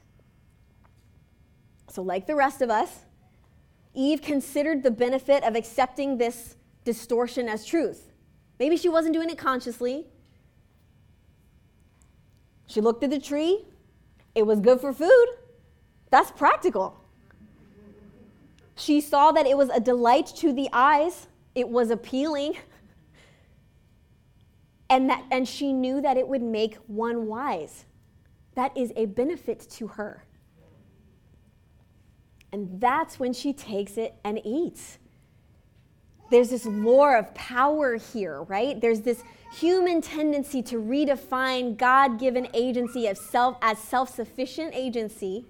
So, 1.90 2.02
like 2.02 2.28
the 2.28 2.36
rest 2.36 2.62
of 2.62 2.70
us, 2.70 3.06
Eve 3.94 4.22
considered 4.22 4.84
the 4.84 4.92
benefit 4.92 5.44
of 5.44 5.56
accepting 5.56 6.18
this 6.18 6.56
distortion 6.84 7.50
as 7.50 7.66
truth. 7.66 8.12
Maybe 8.60 8.78
she 8.78 8.90
wasn't 8.90 9.14
doing 9.14 9.30
it 9.30 9.38
consciously. 9.38 10.06
She 12.68 12.82
looked 12.82 13.04
at 13.04 13.10
the 13.10 13.20
tree, 13.20 13.66
it 14.36 14.46
was 14.46 14.60
good 14.60 14.80
for 14.82 14.94
food. 14.94 15.28
That's 16.10 16.32
practical. 16.32 17.00
She 18.76 19.02
saw 19.02 19.32
that 19.32 19.48
it 19.48 19.58
was 19.58 19.70
a 19.70 19.80
delight 19.80 20.28
to 20.38 20.54
the 20.54 20.70
eyes, 20.72 21.28
it 21.56 21.68
was 21.68 21.90
appealing. 21.90 22.58
And, 24.90 25.10
that, 25.10 25.26
and 25.32 25.46
she 25.46 25.74
knew 25.74 26.00
that 26.00 26.16
it 26.16 26.26
would 26.26 26.42
make 26.42 26.76
one 26.88 27.28
wise. 27.28 27.84
That 28.56 28.72
is 28.78 28.94
a 28.96 29.06
benefit 29.06 29.68
to 29.72 29.88
her. 29.88 30.24
And 32.52 32.80
that's 32.80 33.20
when 33.20 33.34
she 33.34 33.54
takes 33.54 33.98
it 33.98 34.16
and 34.24 34.40
eats. 34.46 35.00
there's 36.30 36.50
this 36.50 36.66
lore 36.66 37.16
of 37.16 37.34
power 37.34 37.96
here, 37.96 38.44
right? 38.44 38.80
There's 38.82 39.02
this 39.02 39.24
human 39.54 40.02
tendency 40.02 40.62
to 40.64 40.76
redefine 40.76 41.78
God 41.78 42.20
given 42.20 42.48
agency 42.54 43.08
of 43.08 43.18
self, 43.18 43.58
as 43.62 43.78
self 43.78 44.14
sufficient 44.14 44.74
agency. 44.76 45.46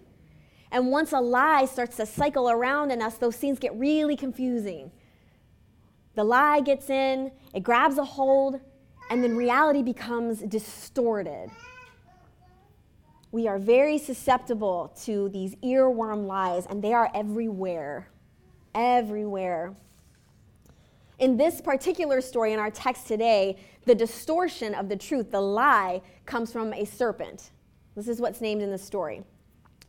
And 0.71 0.91
once 0.91 1.13
a 1.13 1.19
lie 1.19 1.65
starts 1.65 1.97
to 1.97 2.05
cycle 2.05 2.49
around 2.49 2.91
in 2.91 3.01
us, 3.01 3.15
those 3.17 3.35
scenes 3.35 3.57
get 3.57 3.73
really 3.75 4.15
confusing. 4.15 4.91
The 6.15 6.23
lie 6.23 6.59
gets 6.59 6.89
in, 6.89 7.31
it 7.53 7.63
grabs 7.63 7.97
a 7.97 8.03
hold, 8.03 8.59
and 9.09 9.23
then 9.23 9.37
reality 9.37 9.81
becomes 9.81 10.39
distorted. 10.39 11.49
We 13.31 13.47
are 13.47 13.59
very 13.59 13.97
susceptible 13.97 14.93
to 15.03 15.29
these 15.29 15.55
earworm 15.57 16.27
lies, 16.27 16.65
and 16.65 16.81
they 16.81 16.93
are 16.93 17.11
everywhere. 17.13 18.09
Everywhere. 18.73 19.75
In 21.19 21.35
this 21.35 21.59
particular 21.61 22.21
story 22.21 22.53
in 22.53 22.59
our 22.59 22.71
text 22.71 23.07
today, 23.07 23.57
the 23.85 23.95
distortion 23.95 24.73
of 24.75 24.87
the 24.87 24.95
truth, 24.95 25.31
the 25.31 25.41
lie, 25.41 26.01
comes 26.25 26.51
from 26.51 26.73
a 26.73 26.85
serpent. 26.85 27.51
This 27.95 28.07
is 28.07 28.21
what's 28.21 28.39
named 28.39 28.61
in 28.61 28.71
the 28.71 28.77
story. 28.77 29.23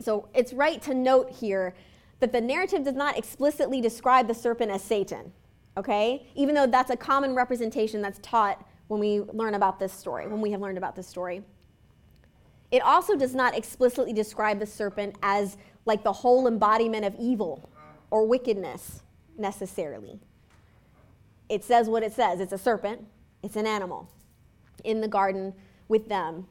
So 0.01 0.29
it's 0.35 0.53
right 0.53 0.81
to 0.83 0.95
note 0.95 1.31
here 1.31 1.75
that 2.21 2.33
the 2.33 2.41
narrative 2.41 2.85
does 2.85 2.95
not 2.95 3.19
explicitly 3.19 3.81
describe 3.81 4.27
the 4.27 4.35
serpent 4.35 4.71
as 4.71 4.83
Satan, 4.83 5.33
okay? 5.77 6.27
Even 6.35 6.55
though 6.55 6.67
that's 6.67 6.91
a 6.91 6.97
common 6.97 7.35
representation 7.35 8.01
that's 8.01 8.19
taught 8.23 8.67
when 8.89 8.99
we 8.99 9.21
learn 9.21 9.55
about 9.55 9.79
this 9.79 9.93
story, 9.93 10.27
when 10.27 10.41
we 10.41 10.51
have 10.51 10.61
learned 10.61 10.79
about 10.79 10.97
this 10.97 11.07
story. 11.07 11.43
It 12.71 12.83
also 12.83 13.17
does 13.17 13.35
not 13.35 13.57
explicitly 13.57 14.13
describe 14.13 14.59
the 14.59 14.67
serpent 14.67 15.17
as 15.23 15.57
like 15.85 16.03
the 16.03 16.13
whole 16.13 16.47
embodiment 16.47 17.05
of 17.05 17.15
evil 17.19 17.69
or 18.11 18.27
wickedness 18.27 19.03
necessarily. 19.39 20.21
It 21.49 21.65
says 21.65 21.89
what 21.89 22.03
it 22.03 22.13
says 22.13 22.41
it's 22.41 22.53
a 22.53 22.59
serpent, 22.59 23.07
it's 23.43 23.57
an 23.57 23.67
animal 23.67 24.11
in 24.85 25.01
the 25.01 25.09
garden 25.09 25.55
with 25.89 26.09
them. 26.09 26.47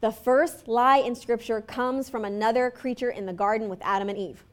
The 0.00 0.10
first 0.10 0.68
lie 0.68 0.98
in 0.98 1.14
Scripture 1.14 1.60
comes 1.60 2.08
from 2.08 2.24
another 2.24 2.70
creature 2.70 3.10
in 3.10 3.26
the 3.26 3.32
garden 3.32 3.68
with 3.68 3.80
Adam 3.82 4.08
and 4.08 4.18
Eve. 4.18 4.44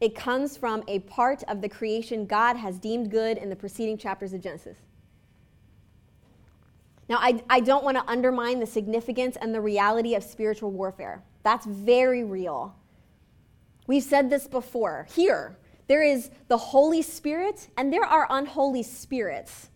It 0.00 0.16
comes 0.16 0.56
from 0.56 0.82
a 0.88 0.98
part 1.00 1.44
of 1.44 1.60
the 1.60 1.68
creation 1.68 2.26
God 2.26 2.56
has 2.56 2.78
deemed 2.78 3.10
good 3.10 3.38
in 3.38 3.48
the 3.48 3.54
preceding 3.54 3.96
chapters 3.96 4.32
of 4.32 4.40
Genesis. 4.40 4.78
Now, 7.08 7.18
I, 7.18 7.42
I 7.50 7.60
don't 7.60 7.84
want 7.84 7.96
to 7.96 8.04
undermine 8.08 8.60
the 8.60 8.66
significance 8.66 9.36
and 9.40 9.54
the 9.54 9.60
reality 9.60 10.14
of 10.14 10.22
spiritual 10.22 10.70
warfare. 10.70 11.22
That's 11.42 11.66
very 11.66 12.24
real. 12.24 12.74
We've 13.86 14.02
said 14.02 14.30
this 14.30 14.46
before. 14.46 15.06
Here, 15.14 15.56
there 15.88 16.02
is 16.02 16.30
the 16.48 16.56
Holy 16.56 17.02
Spirit, 17.02 17.68
and 17.76 17.92
there 17.92 18.04
are 18.04 18.26
unholy 18.30 18.82
spirits. 18.82 19.68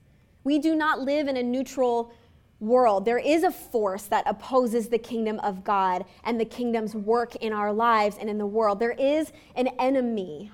We 0.44 0.58
do 0.58 0.76
not 0.76 1.00
live 1.00 1.26
in 1.28 1.36
a 1.36 1.42
neutral 1.42 2.12
world. 2.60 3.04
There 3.04 3.18
is 3.18 3.42
a 3.42 3.50
force 3.50 4.04
that 4.04 4.24
opposes 4.26 4.88
the 4.88 4.98
kingdom 4.98 5.40
of 5.40 5.64
God 5.64 6.04
and 6.24 6.40
the 6.40 6.44
kingdom's 6.44 6.94
work 6.94 7.36
in 7.36 7.52
our 7.52 7.72
lives 7.72 8.16
and 8.18 8.30
in 8.30 8.38
the 8.38 8.46
world. 8.46 8.78
There 8.78 8.92
is 8.92 9.32
an 9.56 9.68
enemy. 9.78 10.50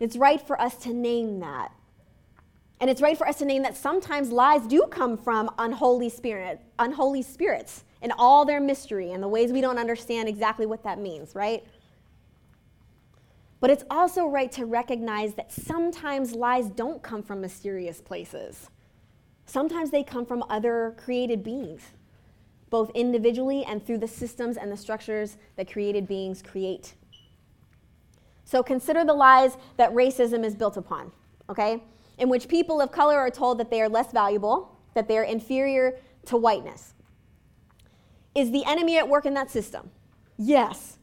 It's 0.00 0.16
right 0.16 0.40
for 0.40 0.60
us 0.60 0.76
to 0.78 0.92
name 0.92 1.40
that. 1.40 1.70
And 2.80 2.90
it's 2.90 3.00
right 3.00 3.16
for 3.16 3.26
us 3.26 3.38
to 3.38 3.44
name 3.44 3.62
that 3.62 3.76
sometimes 3.76 4.30
lies 4.30 4.66
do 4.66 4.86
come 4.90 5.16
from 5.16 5.50
unholy 5.58 6.08
spirit, 6.08 6.60
unholy 6.78 7.22
spirits 7.22 7.84
and 8.02 8.12
all 8.18 8.44
their 8.44 8.60
mystery 8.60 9.12
and 9.12 9.22
the 9.22 9.28
ways 9.28 9.52
we 9.52 9.60
don't 9.60 9.78
understand 9.78 10.28
exactly 10.28 10.66
what 10.66 10.82
that 10.82 10.98
means, 10.98 11.34
right? 11.34 11.64
But 13.60 13.70
it's 13.70 13.84
also 13.90 14.26
right 14.26 14.52
to 14.52 14.66
recognize 14.66 15.34
that 15.34 15.50
sometimes 15.50 16.34
lies 16.34 16.68
don't 16.68 17.02
come 17.02 17.22
from 17.22 17.40
mysterious 17.40 18.00
places. 18.00 18.68
Sometimes 19.46 19.90
they 19.90 20.02
come 20.02 20.26
from 20.26 20.44
other 20.50 20.94
created 20.98 21.42
beings, 21.42 21.82
both 22.68 22.90
individually 22.94 23.64
and 23.64 23.84
through 23.86 23.98
the 23.98 24.08
systems 24.08 24.58
and 24.58 24.70
the 24.70 24.76
structures 24.76 25.38
that 25.56 25.70
created 25.72 26.06
beings 26.06 26.42
create. 26.42 26.94
So 28.44 28.62
consider 28.62 29.04
the 29.04 29.14
lies 29.14 29.56
that 29.78 29.92
racism 29.94 30.44
is 30.44 30.54
built 30.54 30.76
upon, 30.76 31.10
okay? 31.48 31.82
In 32.18 32.28
which 32.28 32.48
people 32.48 32.80
of 32.80 32.92
color 32.92 33.18
are 33.18 33.30
told 33.30 33.58
that 33.58 33.70
they 33.70 33.80
are 33.80 33.88
less 33.88 34.12
valuable, 34.12 34.78
that 34.94 35.08
they 35.08 35.18
are 35.18 35.24
inferior 35.24 35.98
to 36.26 36.36
whiteness. 36.36 36.94
Is 38.34 38.50
the 38.50 38.64
enemy 38.64 38.96
at 38.98 39.08
work 39.08 39.26
in 39.26 39.34
that 39.34 39.50
system? 39.50 39.90
Yes. 40.36 40.98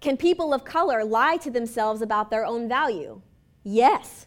Can 0.00 0.16
people 0.16 0.52
of 0.52 0.64
color 0.64 1.04
lie 1.04 1.36
to 1.38 1.50
themselves 1.50 2.02
about 2.02 2.30
their 2.30 2.44
own 2.44 2.68
value? 2.68 3.20
Yes. 3.62 4.26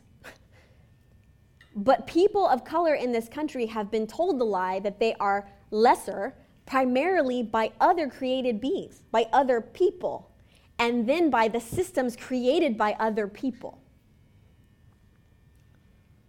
But 1.75 2.07
people 2.07 2.47
of 2.47 2.63
color 2.63 2.95
in 2.95 3.11
this 3.11 3.27
country 3.27 3.65
have 3.65 3.91
been 3.91 4.07
told 4.07 4.39
the 4.39 4.45
lie 4.45 4.79
that 4.79 4.99
they 4.99 5.13
are 5.15 5.49
lesser 5.71 6.35
primarily 6.65 7.43
by 7.43 7.71
other 7.81 8.07
created 8.07 8.61
beings, 8.61 9.03
by 9.11 9.27
other 9.33 9.59
people, 9.59 10.31
and 10.79 11.07
then 11.07 11.29
by 11.29 11.47
the 11.49 11.59
systems 11.59 12.15
created 12.15 12.77
by 12.77 12.95
other 12.99 13.27
people 13.27 13.81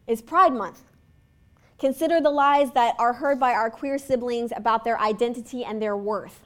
is 0.07 0.23
Pride 0.23 0.53
Month. 0.53 0.83
Consider 1.79 2.21
the 2.21 2.31
lies 2.31 2.73
that 2.73 2.95
are 2.99 3.15
heard 3.15 3.39
by 3.39 3.53
our 3.53 3.71
queer 3.71 3.99
siblings 3.99 4.53
about 4.57 4.85
their 4.85 4.99
identity 4.99 5.65
and 5.65 5.81
their 5.81 5.97
worth. 5.97 6.41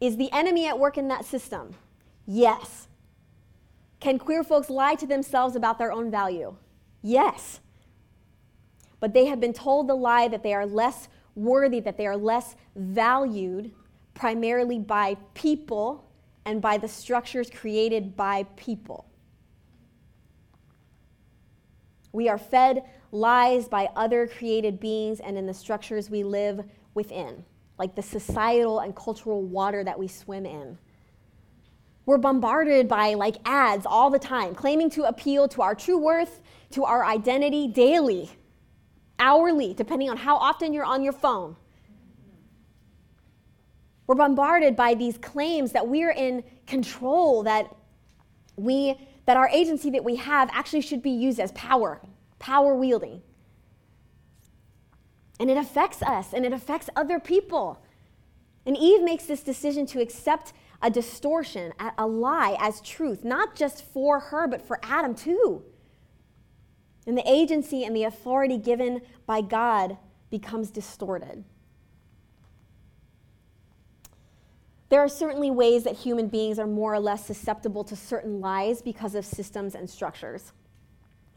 Is 0.00 0.16
the 0.16 0.30
enemy 0.32 0.66
at 0.66 0.78
work 0.78 0.98
in 0.98 1.08
that 1.08 1.24
system? 1.24 1.74
Yes. 2.26 2.88
Can 3.98 4.18
queer 4.18 4.44
folks 4.44 4.68
lie 4.68 4.94
to 4.96 5.06
themselves 5.06 5.56
about 5.56 5.78
their 5.78 5.90
own 5.90 6.10
value? 6.10 6.54
Yes. 7.02 7.60
But 9.00 9.14
they 9.14 9.26
have 9.26 9.40
been 9.40 9.54
told 9.54 9.88
the 9.88 9.94
lie 9.94 10.28
that 10.28 10.42
they 10.42 10.52
are 10.52 10.66
less 10.66 11.08
worthy, 11.34 11.80
that 11.80 11.96
they 11.96 12.06
are 12.06 12.16
less 12.16 12.56
valued, 12.74 13.72
primarily 14.14 14.78
by 14.78 15.16
people 15.34 16.04
and 16.44 16.60
by 16.60 16.76
the 16.76 16.88
structures 16.88 17.50
created 17.50 18.16
by 18.16 18.42
people. 18.56 19.06
We 22.16 22.30
are 22.30 22.38
fed 22.38 22.82
lies 23.12 23.68
by 23.68 23.90
other 23.94 24.26
created 24.26 24.80
beings 24.80 25.20
and 25.20 25.36
in 25.36 25.44
the 25.46 25.52
structures 25.52 26.08
we 26.08 26.24
live 26.24 26.64
within, 26.94 27.44
like 27.78 27.94
the 27.94 28.00
societal 28.00 28.78
and 28.78 28.96
cultural 28.96 29.42
water 29.42 29.84
that 29.84 29.98
we 29.98 30.08
swim 30.08 30.46
in. 30.46 30.78
We're 32.06 32.16
bombarded 32.16 32.88
by 32.88 33.12
like 33.12 33.36
ads 33.44 33.84
all 33.84 34.08
the 34.08 34.18
time, 34.18 34.54
claiming 34.54 34.88
to 34.92 35.04
appeal 35.04 35.46
to 35.48 35.60
our 35.60 35.74
true 35.74 35.98
worth, 35.98 36.40
to 36.70 36.84
our 36.84 37.04
identity 37.04 37.68
daily, 37.68 38.30
hourly, 39.18 39.74
depending 39.74 40.08
on 40.08 40.16
how 40.16 40.36
often 40.36 40.72
you're 40.72 40.86
on 40.86 41.02
your 41.02 41.12
phone. 41.12 41.54
We're 44.06 44.14
bombarded 44.14 44.74
by 44.74 44.94
these 44.94 45.18
claims 45.18 45.72
that 45.72 45.86
we're 45.86 46.12
in 46.12 46.44
control, 46.66 47.42
that 47.42 47.76
we 48.56 48.96
that 49.26 49.36
our 49.36 49.48
agency 49.48 49.90
that 49.90 50.04
we 50.04 50.16
have 50.16 50.48
actually 50.52 50.80
should 50.80 51.02
be 51.02 51.10
used 51.10 51.38
as 51.38 51.52
power, 51.52 52.00
power 52.38 52.74
wielding. 52.74 53.22
And 55.38 55.50
it 55.50 55.58
affects 55.58 56.02
us 56.02 56.32
and 56.32 56.46
it 56.46 56.52
affects 56.52 56.88
other 56.96 57.20
people. 57.20 57.82
And 58.64 58.76
Eve 58.76 59.02
makes 59.02 59.24
this 59.26 59.42
decision 59.42 59.84
to 59.86 60.00
accept 60.00 60.52
a 60.80 60.90
distortion, 60.90 61.72
a 61.98 62.06
lie 62.06 62.56
as 62.58 62.80
truth, 62.80 63.24
not 63.24 63.54
just 63.54 63.84
for 63.84 64.20
her, 64.20 64.46
but 64.46 64.62
for 64.62 64.78
Adam 64.82 65.14
too. 65.14 65.62
And 67.06 67.16
the 67.16 67.28
agency 67.30 67.84
and 67.84 67.94
the 67.94 68.04
authority 68.04 68.58
given 68.58 69.02
by 69.26 69.40
God 69.40 69.98
becomes 70.30 70.70
distorted. 70.70 71.44
There 74.88 75.00
are 75.00 75.08
certainly 75.08 75.50
ways 75.50 75.82
that 75.84 75.96
human 75.96 76.28
beings 76.28 76.58
are 76.58 76.66
more 76.66 76.94
or 76.94 77.00
less 77.00 77.26
susceptible 77.26 77.82
to 77.84 77.96
certain 77.96 78.40
lies 78.40 78.82
because 78.82 79.14
of 79.14 79.24
systems 79.24 79.74
and 79.74 79.88
structures, 79.88 80.52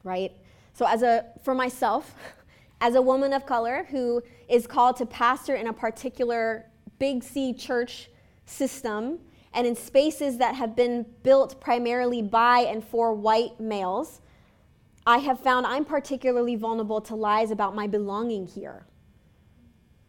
right? 0.03 0.31
So, 0.73 0.85
as 0.85 1.01
a, 1.01 1.25
for 1.43 1.55
myself, 1.55 2.13
as 2.81 2.95
a 2.95 3.01
woman 3.01 3.33
of 3.33 3.45
color 3.45 3.87
who 3.89 4.21
is 4.47 4.67
called 4.67 4.97
to 4.97 5.05
pastor 5.05 5.55
in 5.55 5.67
a 5.67 5.73
particular 5.73 6.65
big 6.99 7.23
C 7.23 7.53
church 7.53 8.09
system 8.45 9.19
and 9.53 9.65
in 9.65 9.75
spaces 9.75 10.37
that 10.37 10.53
have 10.55 10.75
been 10.75 11.05
built 11.23 11.59
primarily 11.59 12.21
by 12.21 12.59
and 12.59 12.83
for 12.83 13.13
white 13.13 13.59
males, 13.59 14.21
I 15.07 15.17
have 15.17 15.39
found 15.39 15.65
I'm 15.65 15.85
particularly 15.85 16.55
vulnerable 16.55 17.01
to 17.01 17.15
lies 17.15 17.49
about 17.49 17.73
my 17.73 17.87
belonging 17.87 18.45
here 18.45 18.85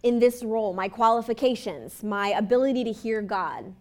in 0.03 0.19
this 0.19 0.43
role, 0.43 0.73
my 0.73 0.89
qualifications, 0.89 2.03
my 2.03 2.29
ability 2.29 2.85
to 2.85 2.93
hear 2.93 3.21
God. 3.21 3.75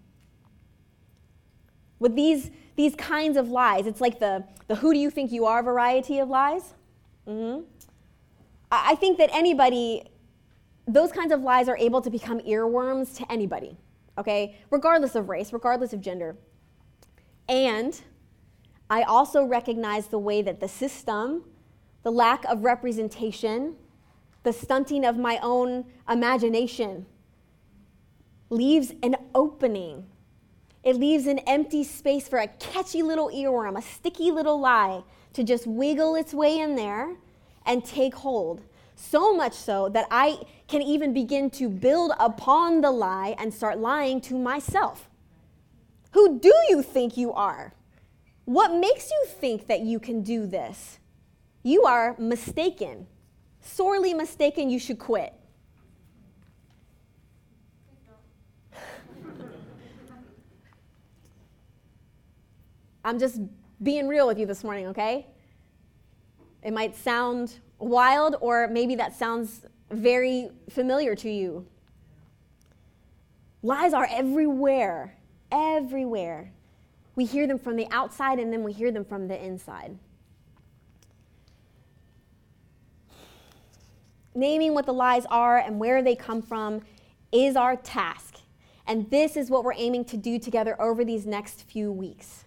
With 1.99 2.15
these, 2.15 2.51
these 2.75 2.95
kinds 2.95 3.37
of 3.37 3.49
lies, 3.49 3.85
it's 3.87 4.01
like 4.01 4.19
the, 4.19 4.43
the 4.67 4.75
who 4.75 4.93
do 4.93 4.99
you 4.99 5.09
think 5.09 5.31
you 5.31 5.45
are 5.45 5.63
variety 5.63 6.19
of 6.19 6.29
lies. 6.29 6.73
Mm-hmm. 7.27 7.63
I 8.71 8.95
think 8.95 9.17
that 9.17 9.29
anybody, 9.33 10.09
those 10.87 11.11
kinds 11.11 11.31
of 11.31 11.41
lies 11.41 11.67
are 11.67 11.77
able 11.77 12.01
to 12.01 12.09
become 12.09 12.39
earworms 12.41 13.15
to 13.17 13.31
anybody, 13.31 13.77
okay? 14.17 14.57
Regardless 14.69 15.15
of 15.15 15.29
race, 15.29 15.51
regardless 15.51 15.93
of 15.93 16.01
gender. 16.01 16.37
And 17.47 17.99
I 18.89 19.03
also 19.03 19.43
recognize 19.43 20.07
the 20.07 20.19
way 20.19 20.41
that 20.41 20.59
the 20.59 20.67
system, 20.67 21.43
the 22.03 22.11
lack 22.11 22.45
of 22.45 22.63
representation, 22.63 23.75
the 24.43 24.53
stunting 24.53 25.05
of 25.05 25.17
my 25.17 25.39
own 25.41 25.85
imagination 26.09 27.05
leaves 28.49 28.93
an 29.03 29.15
opening. 29.35 30.05
It 30.83 30.95
leaves 30.95 31.27
an 31.27 31.39
empty 31.39 31.83
space 31.83 32.27
for 32.27 32.39
a 32.39 32.47
catchy 32.47 33.03
little 33.03 33.29
earworm, 33.29 33.77
a 33.77 33.81
sticky 33.81 34.31
little 34.31 34.59
lie 34.59 35.03
to 35.33 35.43
just 35.43 35.67
wiggle 35.67 36.15
its 36.15 36.33
way 36.33 36.59
in 36.59 36.75
there 36.75 37.15
and 37.65 37.83
take 37.83 38.15
hold. 38.15 38.61
So 38.95 39.33
much 39.35 39.53
so 39.53 39.89
that 39.89 40.07
I 40.11 40.39
can 40.67 40.81
even 40.81 41.13
begin 41.13 41.49
to 41.51 41.69
build 41.69 42.11
upon 42.19 42.81
the 42.81 42.91
lie 42.91 43.35
and 43.37 43.53
start 43.53 43.79
lying 43.79 44.19
to 44.21 44.37
myself. 44.37 45.09
Who 46.11 46.39
do 46.39 46.53
you 46.69 46.81
think 46.81 47.17
you 47.17 47.31
are? 47.33 47.73
What 48.45 48.73
makes 48.73 49.11
you 49.11 49.25
think 49.27 49.67
that 49.67 49.81
you 49.81 49.99
can 49.99 50.21
do 50.21 50.47
this? 50.47 50.99
You 51.61 51.83
are 51.83 52.15
mistaken, 52.17 53.07
sorely 53.61 54.13
mistaken. 54.13 54.69
You 54.69 54.79
should 54.79 54.99
quit. 54.99 55.33
I'm 63.03 63.17
just 63.17 63.39
being 63.81 64.07
real 64.07 64.27
with 64.27 64.37
you 64.37 64.45
this 64.45 64.63
morning, 64.63 64.87
okay? 64.87 65.25
It 66.61 66.73
might 66.73 66.95
sound 66.95 67.59
wild, 67.79 68.35
or 68.41 68.67
maybe 68.67 68.95
that 68.95 69.15
sounds 69.15 69.65
very 69.89 70.49
familiar 70.69 71.15
to 71.15 71.29
you. 71.29 71.65
Lies 73.63 73.93
are 73.93 74.07
everywhere, 74.11 75.15
everywhere. 75.51 76.51
We 77.15 77.25
hear 77.25 77.47
them 77.47 77.57
from 77.57 77.75
the 77.75 77.87
outside 77.91 78.39
and 78.39 78.53
then 78.53 78.63
we 78.63 78.71
hear 78.71 78.91
them 78.91 79.03
from 79.03 79.27
the 79.27 79.43
inside. 79.43 79.97
Naming 84.35 84.73
what 84.73 84.85
the 84.85 84.93
lies 84.93 85.25
are 85.29 85.57
and 85.57 85.79
where 85.79 86.01
they 86.01 86.15
come 86.15 86.41
from 86.41 86.81
is 87.31 87.55
our 87.55 87.75
task. 87.75 88.35
And 88.87 89.09
this 89.09 89.37
is 89.37 89.49
what 89.49 89.63
we're 89.63 89.73
aiming 89.75 90.05
to 90.05 90.17
do 90.17 90.39
together 90.39 90.79
over 90.81 91.05
these 91.05 91.25
next 91.25 91.63
few 91.63 91.91
weeks. 91.91 92.45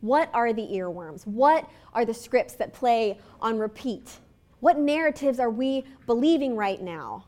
What 0.00 0.30
are 0.32 0.52
the 0.52 0.62
earworms? 0.62 1.26
What 1.26 1.68
are 1.92 2.04
the 2.04 2.14
scripts 2.14 2.54
that 2.54 2.72
play 2.72 3.18
on 3.40 3.58
repeat? 3.58 4.18
What 4.60 4.78
narratives 4.78 5.38
are 5.38 5.50
we 5.50 5.84
believing 6.06 6.56
right 6.56 6.80
now? 6.80 7.26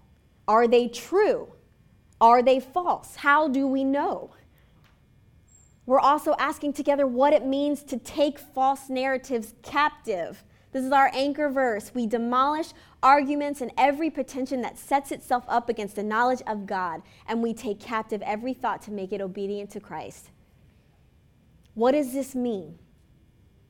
Are 0.48 0.66
they 0.66 0.88
true? 0.88 1.52
Are 2.20 2.42
they 2.42 2.60
false? 2.60 3.16
How 3.16 3.48
do 3.48 3.66
we 3.66 3.84
know? 3.84 4.30
We're 5.86 6.00
also 6.00 6.34
asking 6.38 6.74
together 6.74 7.06
what 7.06 7.32
it 7.32 7.44
means 7.44 7.82
to 7.84 7.96
take 7.96 8.38
false 8.38 8.88
narratives 8.88 9.54
captive. 9.62 10.44
This 10.72 10.84
is 10.84 10.92
our 10.92 11.10
anchor 11.12 11.48
verse. 11.48 11.90
We 11.94 12.06
demolish 12.06 12.68
arguments 13.02 13.60
and 13.60 13.72
every 13.76 14.08
pretension 14.10 14.62
that 14.62 14.78
sets 14.78 15.10
itself 15.10 15.44
up 15.48 15.68
against 15.68 15.96
the 15.96 16.02
knowledge 16.02 16.42
of 16.46 16.66
God, 16.66 17.02
and 17.26 17.42
we 17.42 17.52
take 17.52 17.80
captive 17.80 18.22
every 18.22 18.54
thought 18.54 18.82
to 18.82 18.92
make 18.92 19.12
it 19.12 19.20
obedient 19.20 19.70
to 19.70 19.80
Christ. 19.80 20.30
What 21.74 21.92
does 21.92 22.12
this 22.12 22.34
mean? 22.34 22.78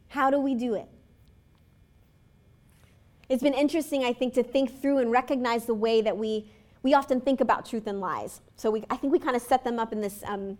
How 0.08 0.30
do 0.30 0.40
we 0.40 0.54
do 0.54 0.74
it? 0.74 0.88
It's 3.28 3.42
been 3.42 3.54
interesting, 3.54 4.04
I 4.04 4.12
think, 4.12 4.34
to 4.34 4.42
think 4.42 4.82
through 4.82 4.98
and 4.98 5.12
recognize 5.12 5.64
the 5.64 5.74
way 5.74 6.02
that 6.02 6.16
we, 6.16 6.50
we 6.82 6.94
often 6.94 7.20
think 7.20 7.40
about 7.40 7.64
truth 7.64 7.86
and 7.86 8.00
lies. 8.00 8.40
So 8.56 8.70
we, 8.72 8.82
I 8.90 8.96
think 8.96 9.12
we 9.12 9.20
kind 9.20 9.36
of 9.36 9.42
set 9.42 9.62
them 9.62 9.78
up 9.78 9.92
in 9.92 10.00
this, 10.00 10.24
um, 10.26 10.58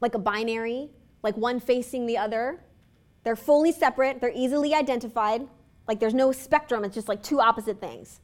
like 0.00 0.14
a 0.16 0.18
binary, 0.18 0.90
like 1.22 1.36
one 1.36 1.60
facing 1.60 2.06
the 2.06 2.18
other. 2.18 2.60
They're 3.22 3.36
fully 3.36 3.70
separate, 3.70 4.20
they're 4.20 4.32
easily 4.34 4.74
identified. 4.74 5.46
Like 5.88 5.98
there's 5.98 6.14
no 6.14 6.30
spectrum, 6.30 6.84
it's 6.84 6.94
just 6.94 7.08
like 7.08 7.22
two 7.22 7.40
opposite 7.40 7.80
things. 7.80 8.20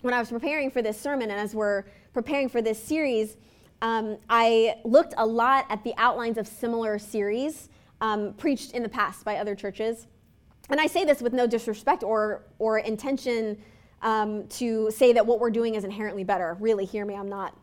When 0.00 0.14
I 0.14 0.18
was 0.18 0.30
preparing 0.30 0.70
for 0.70 0.82
this 0.82 0.98
sermon 0.98 1.30
and 1.30 1.38
as 1.38 1.54
we're 1.54 1.84
preparing 2.12 2.48
for 2.48 2.62
this 2.62 2.82
series, 2.82 3.36
um, 3.82 4.16
I 4.30 4.76
looked 4.84 5.14
a 5.18 5.26
lot 5.26 5.66
at 5.68 5.84
the 5.84 5.92
outlines 5.98 6.38
of 6.38 6.48
similar 6.48 6.98
series 6.98 7.68
um, 8.00 8.32
preached 8.34 8.72
in 8.72 8.82
the 8.82 8.88
past 8.88 9.24
by 9.24 9.36
other 9.36 9.54
churches. 9.54 10.06
And 10.70 10.80
I 10.80 10.86
say 10.86 11.04
this 11.04 11.20
with 11.20 11.34
no 11.34 11.46
disrespect 11.46 12.02
or, 12.02 12.42
or 12.58 12.78
intention 12.78 13.58
um, 14.00 14.46
to 14.48 14.90
say 14.90 15.12
that 15.12 15.26
what 15.26 15.40
we're 15.40 15.50
doing 15.50 15.74
is 15.74 15.84
inherently 15.84 16.24
better. 16.24 16.56
Really, 16.58 16.86
hear 16.86 17.04
me, 17.04 17.14
I'm 17.14 17.28
not. 17.28 17.56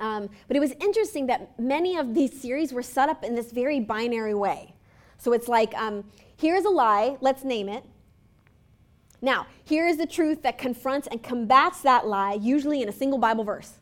Um, 0.00 0.28
but 0.46 0.56
it 0.56 0.60
was 0.60 0.72
interesting 0.80 1.26
that 1.26 1.58
many 1.58 1.96
of 1.96 2.14
these 2.14 2.38
series 2.38 2.72
were 2.72 2.82
set 2.82 3.08
up 3.08 3.24
in 3.24 3.34
this 3.34 3.50
very 3.50 3.80
binary 3.80 4.34
way. 4.34 4.74
So 5.18 5.32
it's 5.32 5.48
like, 5.48 5.74
um, 5.74 6.04
here's 6.36 6.64
a 6.64 6.70
lie, 6.70 7.16
let's 7.20 7.44
name 7.44 7.68
it. 7.68 7.84
Now, 9.20 9.46
here 9.64 9.86
is 9.86 9.96
the 9.96 10.06
truth 10.06 10.42
that 10.42 10.58
confronts 10.58 11.08
and 11.08 11.22
combats 11.22 11.80
that 11.82 12.06
lie, 12.06 12.34
usually 12.34 12.82
in 12.82 12.88
a 12.88 12.92
single 12.92 13.18
Bible 13.18 13.44
verse. 13.44 13.74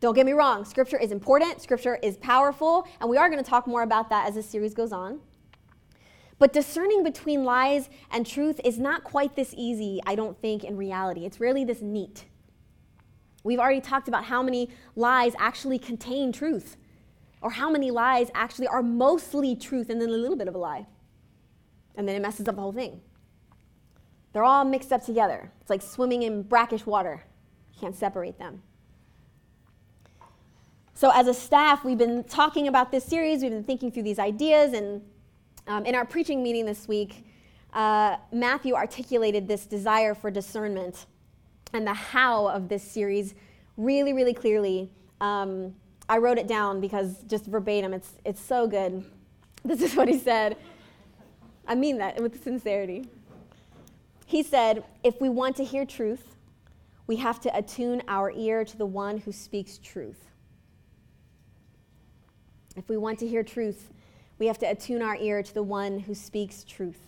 Don't 0.00 0.14
get 0.14 0.26
me 0.26 0.32
wrong, 0.32 0.64
scripture 0.64 0.98
is 0.98 1.10
important, 1.10 1.60
scripture 1.60 1.96
is 2.02 2.16
powerful, 2.18 2.86
and 3.00 3.10
we 3.10 3.16
are 3.16 3.28
going 3.28 3.42
to 3.42 3.48
talk 3.48 3.66
more 3.66 3.82
about 3.82 4.10
that 4.10 4.28
as 4.28 4.34
this 4.34 4.48
series 4.48 4.74
goes 4.74 4.92
on. 4.92 5.20
But 6.38 6.52
discerning 6.52 7.02
between 7.02 7.44
lies 7.44 7.90
and 8.12 8.24
truth 8.24 8.60
is 8.64 8.78
not 8.78 9.02
quite 9.02 9.34
this 9.34 9.52
easy, 9.56 10.00
I 10.06 10.14
don't 10.14 10.40
think, 10.40 10.62
in 10.62 10.76
reality. 10.76 11.24
It's 11.24 11.40
rarely 11.40 11.64
this 11.64 11.80
neat. 11.80 12.26
We've 13.42 13.58
already 13.58 13.80
talked 13.80 14.06
about 14.06 14.24
how 14.24 14.42
many 14.42 14.68
lies 14.94 15.32
actually 15.38 15.78
contain 15.80 16.30
truth, 16.32 16.76
or 17.40 17.50
how 17.50 17.70
many 17.70 17.90
lies 17.90 18.30
actually 18.34 18.66
are 18.66 18.82
mostly 18.82 19.54
truth 19.54 19.90
and 19.90 20.00
then 20.00 20.08
a 20.08 20.12
little 20.12 20.36
bit 20.36 20.48
of 20.48 20.54
a 20.54 20.58
lie. 20.58 20.86
And 21.94 22.08
then 22.08 22.16
it 22.16 22.22
messes 22.22 22.48
up 22.48 22.56
the 22.56 22.60
whole 22.60 22.72
thing. 22.72 23.00
They're 24.32 24.44
all 24.44 24.64
mixed 24.64 24.92
up 24.92 25.04
together. 25.04 25.50
It's 25.60 25.70
like 25.70 25.82
swimming 25.82 26.22
in 26.22 26.42
brackish 26.42 26.86
water. 26.86 27.24
You 27.74 27.80
can't 27.80 27.96
separate 27.96 28.38
them. 28.38 28.62
So, 30.94 31.10
as 31.14 31.28
a 31.28 31.34
staff, 31.34 31.84
we've 31.84 31.98
been 31.98 32.24
talking 32.24 32.66
about 32.66 32.90
this 32.90 33.04
series, 33.04 33.42
we've 33.42 33.52
been 33.52 33.62
thinking 33.62 33.92
through 33.92 34.02
these 34.02 34.18
ideas, 34.18 34.72
and 34.72 35.00
um, 35.68 35.86
in 35.86 35.94
our 35.94 36.04
preaching 36.04 36.42
meeting 36.42 36.66
this 36.66 36.88
week, 36.88 37.24
uh, 37.72 38.16
Matthew 38.32 38.74
articulated 38.74 39.46
this 39.46 39.64
desire 39.64 40.14
for 40.14 40.28
discernment 40.30 41.06
and 41.72 41.86
the 41.86 41.94
how 41.94 42.48
of 42.48 42.68
this 42.68 42.82
series 42.82 43.34
really, 43.76 44.12
really 44.12 44.34
clearly. 44.34 44.90
Um, 45.20 45.74
I 46.08 46.18
wrote 46.18 46.38
it 46.38 46.46
down 46.46 46.80
because 46.80 47.22
just 47.26 47.46
verbatim, 47.46 47.92
it's, 47.92 48.12
it's 48.24 48.40
so 48.40 48.66
good. 48.66 49.04
This 49.64 49.82
is 49.82 49.94
what 49.94 50.08
he 50.08 50.18
said. 50.18 50.56
I 51.66 51.74
mean 51.74 51.98
that 51.98 52.20
with 52.22 52.42
sincerity. 52.42 53.08
He 54.24 54.42
said, 54.42 54.84
If 55.02 55.20
we 55.20 55.28
want 55.28 55.56
to 55.56 55.64
hear 55.64 55.84
truth, 55.84 56.36
we 57.06 57.16
have 57.16 57.40
to 57.40 57.56
attune 57.56 58.02
our 58.08 58.30
ear 58.30 58.64
to 58.64 58.76
the 58.76 58.86
one 58.86 59.18
who 59.18 59.32
speaks 59.32 59.78
truth. 59.78 60.28
If 62.76 62.88
we 62.88 62.96
want 62.96 63.18
to 63.18 63.26
hear 63.26 63.42
truth, 63.42 63.90
we 64.38 64.46
have 64.46 64.58
to 64.58 64.70
attune 64.70 65.02
our 65.02 65.16
ear 65.16 65.42
to 65.42 65.52
the 65.52 65.62
one 65.62 65.98
who 65.98 66.14
speaks 66.14 66.62
truth. 66.62 67.00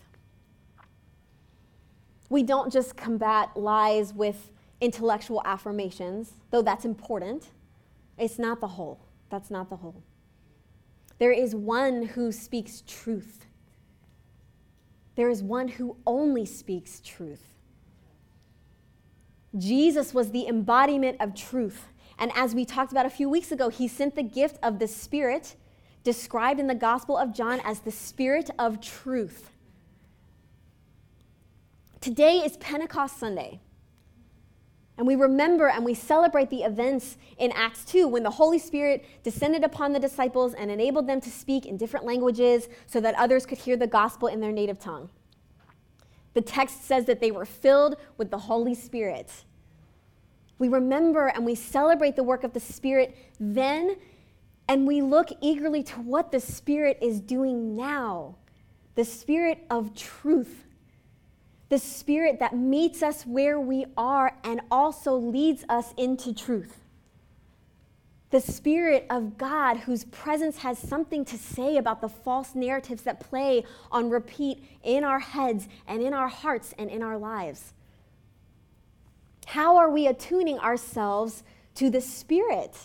We 2.29 2.43
don't 2.43 2.73
just 2.73 2.97
combat 2.97 3.57
lies 3.57 4.13
with 4.13 4.51
intellectual 4.81 5.43
affirmations, 5.45 6.33
though 6.51 6.63
that's 6.63 6.85
important. 6.85 7.49
It's 8.21 8.39
not 8.39 8.61
the 8.61 8.69
whole. 8.69 9.01
That's 9.31 9.51
not 9.51 9.71
the 9.71 9.77
whole. 9.77 10.03
There 11.19 11.33
is 11.33 11.55
one 11.55 12.03
who 12.03 12.31
speaks 12.31 12.83
truth. 12.87 13.47
There 15.17 15.31
is 15.31 15.43
one 15.43 15.69
who 15.69 15.97
only 16.07 16.45
speaks 16.45 17.01
truth. 17.01 17.55
Jesus 19.57 20.15
was 20.15 20.31
the 20.31 20.47
embodiment 20.47 21.17
of 21.19 21.35
truth. 21.35 21.89
And 22.19 22.31
as 22.35 22.55
we 22.55 22.65
talked 22.65 22.93
about 22.93 23.07
a 23.07 23.11
few 23.11 23.29
weeks 23.29 23.51
ago, 23.51 23.71
he 23.71 23.89
sent 23.89 24.15
the 24.15 24.23
gift 24.23 24.59
of 24.63 24.79
the 24.79 24.87
Spirit 24.87 25.57
described 26.05 26.61
in 26.61 26.67
the 26.67 26.75
Gospel 26.75 27.17
of 27.17 27.35
John 27.35 27.61
as 27.65 27.81
the 27.81 27.91
Spirit 27.91 28.51
of 28.59 28.81
truth. 28.81 29.51
Today 32.01 32.37
is 32.37 32.57
Pentecost 32.59 33.19
Sunday. 33.19 33.61
And 35.01 35.07
we 35.07 35.17
remember 35.17 35.67
and 35.67 35.83
we 35.83 35.95
celebrate 35.95 36.51
the 36.51 36.61
events 36.61 37.17
in 37.39 37.53
Acts 37.53 37.87
2 37.87 38.07
when 38.07 38.23
the 38.23 38.33
Holy 38.33 38.59
Spirit 38.59 39.03
descended 39.23 39.65
upon 39.65 39.95
the 39.95 39.99
disciples 39.99 40.53
and 40.53 40.71
enabled 40.71 41.07
them 41.07 41.23
to 41.23 41.31
speak 41.31 41.65
in 41.65 41.79
different 41.79 42.05
languages 42.05 42.69
so 42.85 43.01
that 43.01 43.15
others 43.15 43.47
could 43.47 43.57
hear 43.57 43.79
the 43.79 43.87
gospel 43.87 44.29
in 44.29 44.41
their 44.41 44.53
native 44.53 44.79
tongue. 44.79 45.09
The 46.35 46.43
text 46.43 46.85
says 46.85 47.07
that 47.07 47.19
they 47.19 47.31
were 47.31 47.47
filled 47.47 47.97
with 48.19 48.31
the 48.31 48.37
Holy 48.37 48.75
Spirit. 48.75 49.33
We 50.59 50.69
remember 50.69 51.29
and 51.29 51.47
we 51.47 51.55
celebrate 51.55 52.15
the 52.15 52.23
work 52.23 52.45
of 52.45 52.53
the 52.53 52.61
Spirit 52.61 53.17
then 53.41 53.97
and 54.69 54.87
we 54.87 55.01
look 55.01 55.31
eagerly 55.41 55.83
to 55.85 56.01
what 56.03 56.31
the 56.31 56.41
Spirit 56.41 56.99
is 57.01 57.23
doing 57.23 57.75
now 57.75 58.37
the 58.97 59.05
Spirit 59.07 59.65
of 59.71 59.95
truth, 59.95 60.67
the 61.71 61.79
Spirit 61.79 62.41
that 62.41 62.55
meets 62.55 63.03
us 63.03 63.25
where 63.25 63.59
we 63.59 63.87
are 63.97 64.37
and 64.45 64.61
also 64.71 65.15
leads 65.17 65.65
us 65.69 65.95
into 65.97 66.35
truth. 66.35 66.77
the 68.31 68.41
Spirit 68.41 69.07
of 69.11 69.37
God, 69.37 69.79
whose 69.79 70.05
presence 70.05 70.59
has 70.59 70.79
something 70.79 71.25
to 71.25 71.37
say 71.37 71.77
about 71.77 72.01
the 72.01 72.09
false 72.09 72.55
narratives 72.55 73.03
that 73.03 73.19
play 73.21 73.65
on 73.91 74.09
repeat 74.09 74.65
in 74.85 75.03
our 75.05 75.19
heads 75.19 75.69
and 75.87 76.03
in 76.03 76.15
our 76.15 76.29
hearts 76.29 76.73
and 76.79 76.89
in 76.91 77.03
our 77.03 77.19
lives. 77.19 77.73
How 79.47 79.77
are 79.77 79.91
we 79.91 80.07
attuning 80.07 80.61
ourselves 80.61 81.43
to 81.75 81.91
the 81.91 82.01
Spirit? 82.01 82.77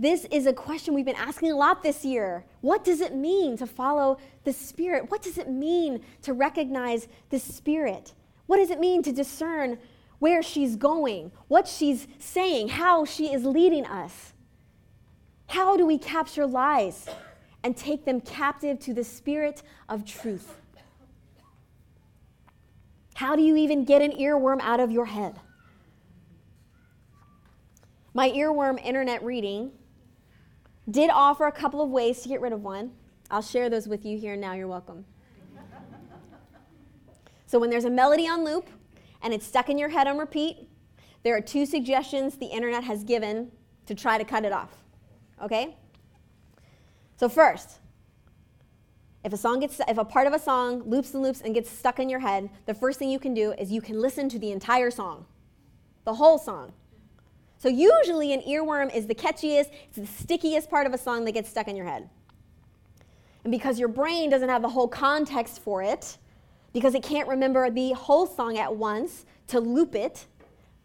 This 0.00 0.24
is 0.30 0.46
a 0.46 0.52
question 0.54 0.94
we've 0.94 1.04
been 1.04 1.14
asking 1.14 1.52
a 1.52 1.56
lot 1.56 1.82
this 1.82 2.06
year. 2.06 2.46
What 2.62 2.84
does 2.84 3.02
it 3.02 3.14
mean 3.14 3.58
to 3.58 3.66
follow 3.66 4.16
the 4.44 4.52
Spirit? 4.54 5.10
What 5.10 5.20
does 5.20 5.36
it 5.36 5.50
mean 5.50 6.00
to 6.22 6.32
recognize 6.32 7.06
the 7.28 7.38
Spirit? 7.38 8.14
What 8.46 8.56
does 8.56 8.70
it 8.70 8.80
mean 8.80 9.02
to 9.02 9.12
discern 9.12 9.76
where 10.18 10.42
she's 10.42 10.76
going, 10.76 11.32
what 11.48 11.68
she's 11.68 12.08
saying, 12.18 12.68
how 12.68 13.04
she 13.04 13.30
is 13.30 13.44
leading 13.44 13.84
us. 13.84 14.32
How 15.48 15.76
do 15.76 15.84
we 15.84 15.98
capture 15.98 16.46
lies 16.46 17.06
and 17.62 17.76
take 17.76 18.06
them 18.06 18.22
captive 18.22 18.78
to 18.80 18.94
the 18.94 19.04
spirit 19.04 19.62
of 19.86 20.06
truth? 20.06 20.56
How 23.14 23.36
do 23.36 23.42
you 23.42 23.54
even 23.56 23.84
get 23.84 24.00
an 24.00 24.12
earworm 24.12 24.60
out 24.62 24.80
of 24.80 24.90
your 24.90 25.06
head? 25.06 25.34
My 28.14 28.30
earworm 28.30 28.82
internet 28.82 29.22
reading 29.22 29.72
did 30.90 31.10
offer 31.10 31.46
a 31.46 31.52
couple 31.52 31.80
of 31.80 31.90
ways 31.90 32.20
to 32.22 32.28
get 32.28 32.40
rid 32.40 32.52
of 32.52 32.62
one. 32.62 32.92
I'll 33.30 33.42
share 33.42 33.70
those 33.70 33.86
with 33.86 34.04
you 34.04 34.18
here 34.18 34.36
now. 34.36 34.54
You're 34.54 34.68
welcome. 34.68 35.04
so, 37.46 37.58
when 37.58 37.70
there's 37.70 37.84
a 37.84 37.90
melody 37.90 38.26
on 38.26 38.44
loop, 38.44 38.68
and 39.22 39.34
it's 39.34 39.46
stuck 39.46 39.68
in 39.68 39.78
your 39.78 39.90
head 39.90 40.06
on 40.06 40.18
repeat, 40.18 40.68
there 41.22 41.36
are 41.36 41.40
two 41.40 41.66
suggestions 41.66 42.36
the 42.36 42.46
internet 42.46 42.84
has 42.84 43.04
given 43.04 43.50
to 43.86 43.94
try 43.94 44.18
to 44.18 44.24
cut 44.24 44.44
it 44.44 44.52
off. 44.52 44.76
Okay? 45.42 45.76
So 47.16 47.28
first, 47.28 47.80
if 49.24 49.32
a 49.32 49.36
song 49.36 49.60
gets 49.60 49.80
if 49.86 49.98
a 49.98 50.04
part 50.04 50.26
of 50.26 50.32
a 50.32 50.38
song 50.38 50.82
loops 50.88 51.12
and 51.12 51.22
loops 51.22 51.42
and 51.42 51.54
gets 51.54 51.70
stuck 51.70 51.98
in 51.98 52.08
your 52.08 52.20
head, 52.20 52.48
the 52.64 52.72
first 52.72 52.98
thing 52.98 53.10
you 53.10 53.18
can 53.18 53.34
do 53.34 53.52
is 53.52 53.70
you 53.70 53.82
can 53.82 54.00
listen 54.00 54.28
to 54.30 54.38
the 54.38 54.50
entire 54.52 54.90
song. 54.90 55.26
The 56.04 56.14
whole 56.14 56.38
song. 56.38 56.72
So 57.60 57.68
usually 57.68 58.32
an 58.32 58.40
earworm 58.40 58.94
is 58.94 59.06
the 59.06 59.14
catchiest, 59.14 59.70
it's 59.88 59.96
the 59.96 60.06
stickiest 60.06 60.70
part 60.70 60.86
of 60.86 60.94
a 60.94 60.98
song 60.98 61.26
that 61.26 61.32
gets 61.32 61.50
stuck 61.50 61.68
in 61.68 61.76
your 61.76 61.84
head. 61.84 62.08
And 63.44 63.50
because 63.50 63.78
your 63.78 63.88
brain 63.88 64.30
doesn't 64.30 64.48
have 64.48 64.62
the 64.62 64.68
whole 64.70 64.88
context 64.88 65.60
for 65.60 65.82
it, 65.82 66.16
because 66.72 66.94
it 66.94 67.02
can't 67.02 67.28
remember 67.28 67.68
the 67.68 67.92
whole 67.92 68.26
song 68.26 68.56
at 68.56 68.74
once 68.74 69.26
to 69.48 69.60
loop 69.60 69.94
it, 69.94 70.24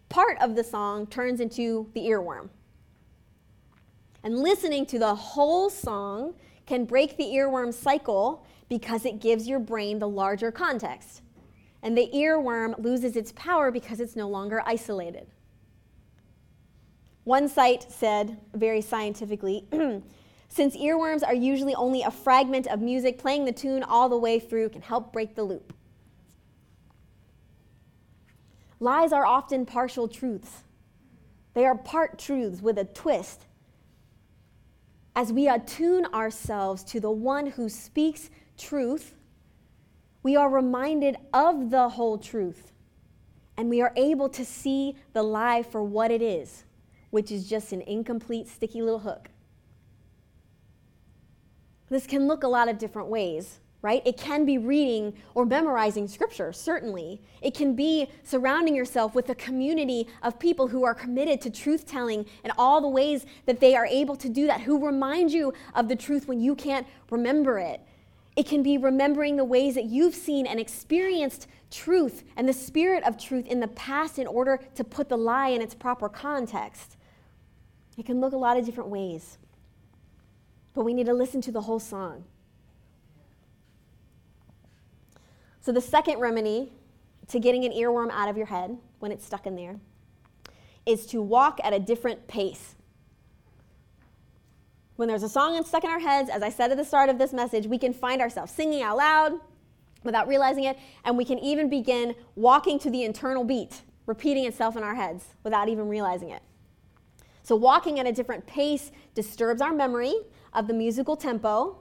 part 0.09 0.38
of 0.41 0.57
the 0.57 0.65
song 0.65 1.07
turns 1.07 1.39
into 1.39 1.89
the 1.93 2.01
earworm. 2.01 2.49
And 4.21 4.39
listening 4.39 4.85
to 4.88 4.99
the 4.99 5.15
whole 5.15 5.69
song 5.69 6.33
can 6.65 6.83
break 6.83 7.15
the 7.15 7.23
earworm 7.23 7.73
cycle 7.73 8.45
because 8.67 9.05
it 9.05 9.21
gives 9.21 9.47
your 9.47 9.59
brain 9.59 9.99
the 9.99 10.09
larger 10.09 10.51
context. 10.51 11.21
And 11.83 11.97
the 11.97 12.09
earworm 12.13 12.77
loses 12.83 13.15
its 13.15 13.31
power 13.31 13.71
because 13.71 14.01
it's 14.01 14.17
no 14.17 14.27
longer 14.27 14.61
isolated. 14.65 15.27
One 17.25 17.49
site 17.49 17.91
said, 17.91 18.38
very 18.53 18.81
scientifically, 18.81 19.67
since 20.47 20.77
earworms 20.77 21.23
are 21.25 21.33
usually 21.33 21.73
only 21.73 22.03
a 22.03 22.11
fragment 22.11 22.67
of 22.67 22.79
music, 22.79 23.17
playing 23.17 23.45
the 23.45 23.51
tune 23.51 23.81
all 23.81 24.09
the 24.09 24.17
way 24.17 24.39
through 24.39 24.69
can 24.69 24.83
help 24.83 25.11
break 25.11 25.35
the 25.35 25.43
loop. 25.43 25.73
Lies 28.79 29.11
are 29.11 29.25
often 29.25 29.65
partial 29.65 30.07
truths, 30.07 30.63
they 31.55 31.65
are 31.65 31.75
part 31.75 32.19
truths 32.19 32.61
with 32.61 32.77
a 32.77 32.85
twist. 32.85 33.47
As 35.15 35.33
we 35.33 35.47
attune 35.47 36.05
ourselves 36.07 36.83
to 36.83 36.99
the 36.99 37.09
one 37.09 37.47
who 37.47 37.69
speaks 37.69 38.29
truth, 38.57 39.15
we 40.21 40.35
are 40.35 40.49
reminded 40.49 41.15
of 41.33 41.71
the 41.71 41.89
whole 41.89 42.19
truth, 42.19 42.71
and 43.57 43.69
we 43.69 43.81
are 43.81 43.93
able 43.95 44.29
to 44.29 44.45
see 44.45 44.95
the 45.13 45.23
lie 45.23 45.63
for 45.63 45.81
what 45.81 46.11
it 46.11 46.21
is, 46.21 46.65
which 47.15 47.32
is 47.32 47.47
just 47.47 47.71
an 47.71 47.82
incomplete, 47.84 48.45
sticky 48.45 48.82
little 48.82 48.99
hook. 48.99 49.30
This 51.89 52.06
can 52.06 52.28
look 52.28 52.43
a 52.43 52.47
lot 52.47 52.67
of 52.67 52.78
different 52.78 53.08
ways 53.08 53.62
right? 53.86 54.01
It 54.04 54.17
can 54.17 54.45
be 54.45 54.58
reading 54.58 55.13
or 55.36 55.45
memorizing 55.45 56.08
scripture, 56.08 56.51
certainly. 56.51 57.21
It 57.43 57.54
can 57.54 57.75
be 57.75 58.10
surrounding 58.23 58.75
yourself 58.75 59.13
with 59.13 59.30
a 59.30 59.36
community 59.36 60.08
of 60.23 60.39
people 60.39 60.67
who 60.67 60.84
are 60.84 60.95
committed 60.95 61.39
to 61.41 61.51
truth 61.51 61.86
telling 61.86 62.25
and 62.43 62.51
all 62.58 62.82
the 62.82 62.88
ways 62.88 63.28
that 63.45 63.60
they 63.60 63.75
are 63.75 63.86
able 63.86 64.15
to 64.15 64.28
do 64.28 64.47
that, 64.47 64.62
who 64.62 64.84
remind 64.84 65.32
you 65.32 65.54
of 65.75 65.88
the 65.88 65.95
truth 65.95 66.28
when 66.28 66.39
you 66.39 66.56
can't 66.56 66.88
remember 67.12 67.60
it. 67.60 67.80
It 68.36 68.47
can 68.47 68.63
be 68.63 68.80
remembering 68.80 69.38
the 69.38 69.45
ways 69.45 69.75
that 69.75 69.86
you've 69.86 70.15
seen 70.15 70.47
and 70.47 70.60
experienced 70.60 71.45
truth 71.69 72.23
and 72.36 72.49
the 72.49 72.54
spirit 72.54 73.04
of 73.04 73.19
truth 73.19 73.45
in 73.45 73.60
the 73.60 73.67
past 73.67 74.17
in 74.17 74.25
order 74.25 74.60
to 74.73 74.84
put 74.84 75.10
the 75.10 75.17
lie 75.17 75.49
in 75.49 75.62
its 75.62 75.75
proper 75.75 76.10
context. 76.10 76.97
It 77.97 78.05
can 78.05 78.19
look 78.19 78.34
a 78.34 78.38
lot 78.38 78.58
of 78.58 78.65
different 78.65 78.89
ways. 78.89 79.38
But 80.73 80.84
we 80.84 80.93
need 80.93 81.05
to 81.05 81.13
listen 81.13 81.41
to 81.41 81.51
the 81.51 81.62
whole 81.62 81.79
song. 81.79 82.25
So, 85.62 85.71
the 85.71 85.81
second 85.81 86.19
remedy 86.19 86.73
to 87.29 87.39
getting 87.39 87.65
an 87.65 87.71
earworm 87.71 88.12
out 88.12 88.29
of 88.29 88.38
your 88.38 88.45
head 88.45 88.77
when 88.99 89.12
it's 89.12 89.25
stuck 89.25 89.47
in 89.47 89.55
there 89.55 89.79
is 90.86 91.05
to 91.08 91.21
walk 91.21 91.60
at 91.63 91.73
a 91.73 91.79
different 91.79 92.27
pace. 92.27 92.75
When 94.95 95.08
there's 95.08 95.23
a 95.23 95.29
song 95.29 95.62
stuck 95.65 95.84
in 95.84 95.89
our 95.89 95.99
heads, 95.99 96.29
as 96.29 96.43
I 96.43 96.49
said 96.49 96.71
at 96.71 96.77
the 96.77 96.86
start 96.86 97.10
of 97.10 97.17
this 97.17 97.34
message, 97.34 97.65
we 97.67 97.77
can 97.77 97.93
find 97.93 98.21
ourselves 98.21 98.51
singing 98.51 98.81
out 98.81 98.97
loud 98.97 99.34
without 100.03 100.27
realizing 100.27 100.65
it, 100.65 100.77
and 101.03 101.17
we 101.17 101.25
can 101.25 101.39
even 101.39 101.69
begin 101.69 102.13
walking 102.36 102.77
to 102.79 102.89
the 102.89 103.03
internal 103.03 103.43
beat, 103.43 103.81
repeating 104.05 104.45
itself 104.45 104.77
in 104.77 104.84
our 104.84 104.95
heads 104.95 105.25
without 105.43 105.67
even 105.67 105.89
realizing 105.89 106.29
it. 106.29 106.43
So, 107.45 107.55
walking 107.55 107.99
at 107.99 108.08
a 108.08 108.12
different 108.12 108.47
pace 108.47 108.91
disturbs 109.13 109.62
our 109.62 109.71
memory 109.71 110.15
of 110.53 110.65
the 110.65 110.73
musical 110.73 111.15
tempo 111.15 111.77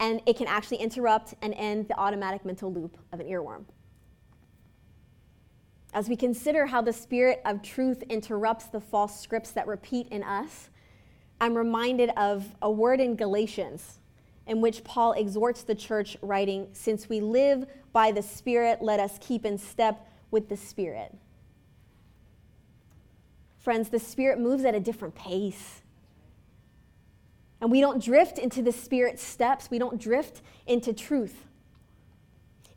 and 0.00 0.20
it 0.26 0.36
can 0.36 0.46
actually 0.46 0.76
interrupt 0.76 1.32
and 1.40 1.54
end 1.54 1.88
the 1.88 1.98
automatic 1.98 2.44
mental 2.44 2.70
loop 2.70 2.98
of 3.10 3.18
an 3.18 3.26
earworm. 3.26 3.64
As 5.94 6.10
we 6.10 6.14
consider 6.14 6.66
how 6.66 6.82
the 6.82 6.92
spirit 6.92 7.40
of 7.46 7.62
truth 7.62 8.02
interrupts 8.10 8.66
the 8.66 8.80
false 8.82 9.18
scripts 9.18 9.50
that 9.52 9.66
repeat 9.66 10.08
in 10.08 10.22
us, 10.22 10.68
I'm 11.40 11.56
reminded 11.56 12.10
of 12.10 12.44
a 12.60 12.70
word 12.70 13.00
in 13.00 13.16
Galatians 13.16 14.00
in 14.46 14.60
which 14.60 14.84
Paul 14.84 15.12
exhorts 15.12 15.62
the 15.62 15.74
church, 15.74 16.18
writing, 16.20 16.68
Since 16.74 17.08
we 17.08 17.20
live 17.20 17.64
by 17.94 18.12
the 18.12 18.22
Spirit, 18.22 18.82
let 18.82 19.00
us 19.00 19.16
keep 19.22 19.46
in 19.46 19.56
step 19.56 20.06
with 20.30 20.50
the 20.50 20.56
Spirit. 20.58 21.14
Friends, 23.68 23.90
the 23.90 23.98
Spirit 23.98 24.40
moves 24.40 24.64
at 24.64 24.74
a 24.74 24.80
different 24.80 25.14
pace. 25.14 25.82
And 27.60 27.70
we 27.70 27.82
don't 27.82 28.02
drift 28.02 28.38
into 28.38 28.62
the 28.62 28.72
Spirit's 28.72 29.22
steps, 29.22 29.70
we 29.70 29.78
don't 29.78 30.00
drift 30.00 30.40
into 30.66 30.94
truth. 30.94 31.44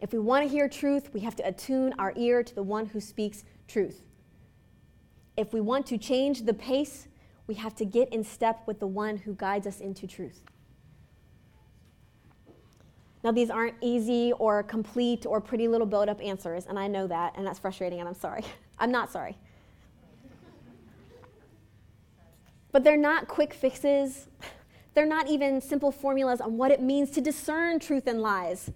If 0.02 0.12
we 0.12 0.20
want 0.20 0.44
to 0.44 0.50
hear 0.50 0.68
truth, 0.68 1.10
we 1.14 1.22
have 1.22 1.34
to 1.38 1.48
attune 1.48 1.94
our 1.98 2.12
ear 2.18 2.44
to 2.44 2.54
the 2.54 2.62
one 2.62 2.88
who 2.88 3.00
speaks 3.00 3.46
truth. 3.70 4.02
If 5.38 5.54
we 5.54 5.62
want 5.62 5.86
to 5.86 5.98
change 5.98 6.44
the 6.44 6.54
pace, 6.54 7.08
we 7.48 7.56
have 7.56 7.74
to 7.76 7.86
get 7.86 8.12
in 8.12 8.22
step 8.22 8.64
with 8.66 8.82
the 8.82 8.88
one 8.88 9.16
who 9.16 9.34
guides 9.34 9.68
us 9.68 9.80
into 9.80 10.08
truth. 10.08 10.42
Now, 13.24 13.32
these 13.32 13.50
aren't 13.50 13.76
easy 13.80 14.34
or 14.40 14.62
complete 14.62 15.26
or 15.26 15.40
pretty 15.40 15.70
little 15.70 15.88
build 15.88 16.10
up 16.10 16.22
answers, 16.22 16.66
and 16.66 16.78
I 16.78 16.88
know 16.88 17.08
that, 17.08 17.38
and 17.38 17.48
that's 17.48 17.60
frustrating, 17.60 18.02
and 18.02 18.10
I'm 18.10 18.14
sorry. 18.14 18.44
I'm 18.78 18.92
not 18.92 19.10
sorry. 19.10 19.38
But 22.72 22.84
they're 22.84 22.98
not 22.98 23.28
quick 23.28 23.54
fixes 23.54 24.28
they're 24.94 25.06
not 25.06 25.30
even 25.30 25.62
simple 25.62 25.92
formulas 25.92 26.42
on 26.42 26.58
what 26.58 26.72
it 26.72 26.82
means 26.82 27.12
to 27.12 27.22
discern 27.22 27.80
truth 27.80 28.08
and 28.08 28.22
lies. 28.22 28.72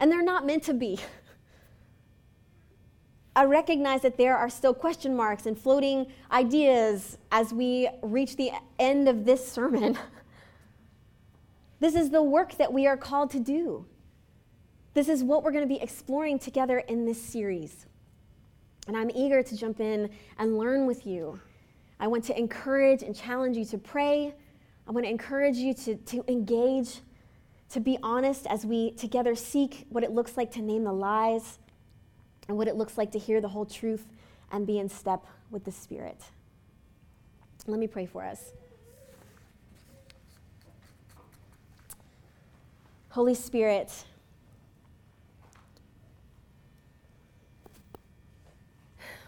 And 0.00 0.10
they're 0.10 0.22
not 0.22 0.46
meant 0.46 0.62
to 0.64 0.74
be. 0.74 0.98
I 3.36 3.44
recognize 3.44 4.02
that 4.02 4.16
there 4.16 4.36
are 4.36 4.48
still 4.48 4.72
question 4.72 5.16
marks 5.16 5.46
and 5.46 5.58
floating 5.58 6.06
ideas 6.30 7.18
as 7.32 7.52
we 7.52 7.88
reach 8.00 8.36
the 8.36 8.52
end 8.78 9.08
of 9.08 9.24
this 9.24 9.46
sermon. 9.46 9.98
this 11.80 11.94
is 11.94 12.10
the 12.10 12.22
work 12.22 12.56
that 12.58 12.72
we 12.72 12.86
are 12.86 12.96
called 12.96 13.30
to 13.32 13.40
do. 13.40 13.84
This 14.94 15.08
is 15.08 15.24
what 15.24 15.42
we're 15.42 15.50
going 15.50 15.68
to 15.68 15.74
be 15.74 15.82
exploring 15.82 16.38
together 16.38 16.78
in 16.78 17.04
this 17.04 17.20
series. 17.20 17.86
And 18.86 18.96
I'm 18.96 19.10
eager 19.10 19.42
to 19.42 19.56
jump 19.56 19.80
in 19.80 20.10
and 20.38 20.56
learn 20.56 20.86
with 20.86 21.04
you. 21.04 21.40
I 21.98 22.06
want 22.06 22.24
to 22.24 22.38
encourage 22.38 23.02
and 23.02 23.14
challenge 23.14 23.56
you 23.56 23.64
to 23.66 23.78
pray 23.78 24.34
I 24.86 24.90
want 24.90 25.06
to 25.06 25.10
encourage 25.10 25.56
you 25.56 25.72
to, 25.74 25.94
to 25.94 26.24
engage, 26.28 27.00
to 27.70 27.80
be 27.80 27.98
honest 28.02 28.46
as 28.46 28.66
we 28.66 28.90
together 28.92 29.34
seek 29.34 29.86
what 29.88 30.04
it 30.04 30.10
looks 30.10 30.36
like 30.36 30.50
to 30.52 30.62
name 30.62 30.84
the 30.84 30.92
lies 30.92 31.58
and 32.48 32.58
what 32.58 32.68
it 32.68 32.76
looks 32.76 32.98
like 32.98 33.10
to 33.12 33.18
hear 33.18 33.40
the 33.40 33.48
whole 33.48 33.64
truth 33.64 34.06
and 34.52 34.66
be 34.66 34.78
in 34.78 34.88
step 34.88 35.26
with 35.50 35.64
the 35.64 35.72
Spirit. 35.72 36.20
Let 37.66 37.80
me 37.80 37.86
pray 37.86 38.04
for 38.04 38.22
us. 38.22 38.52
Holy 43.08 43.34
Spirit, 43.34 43.90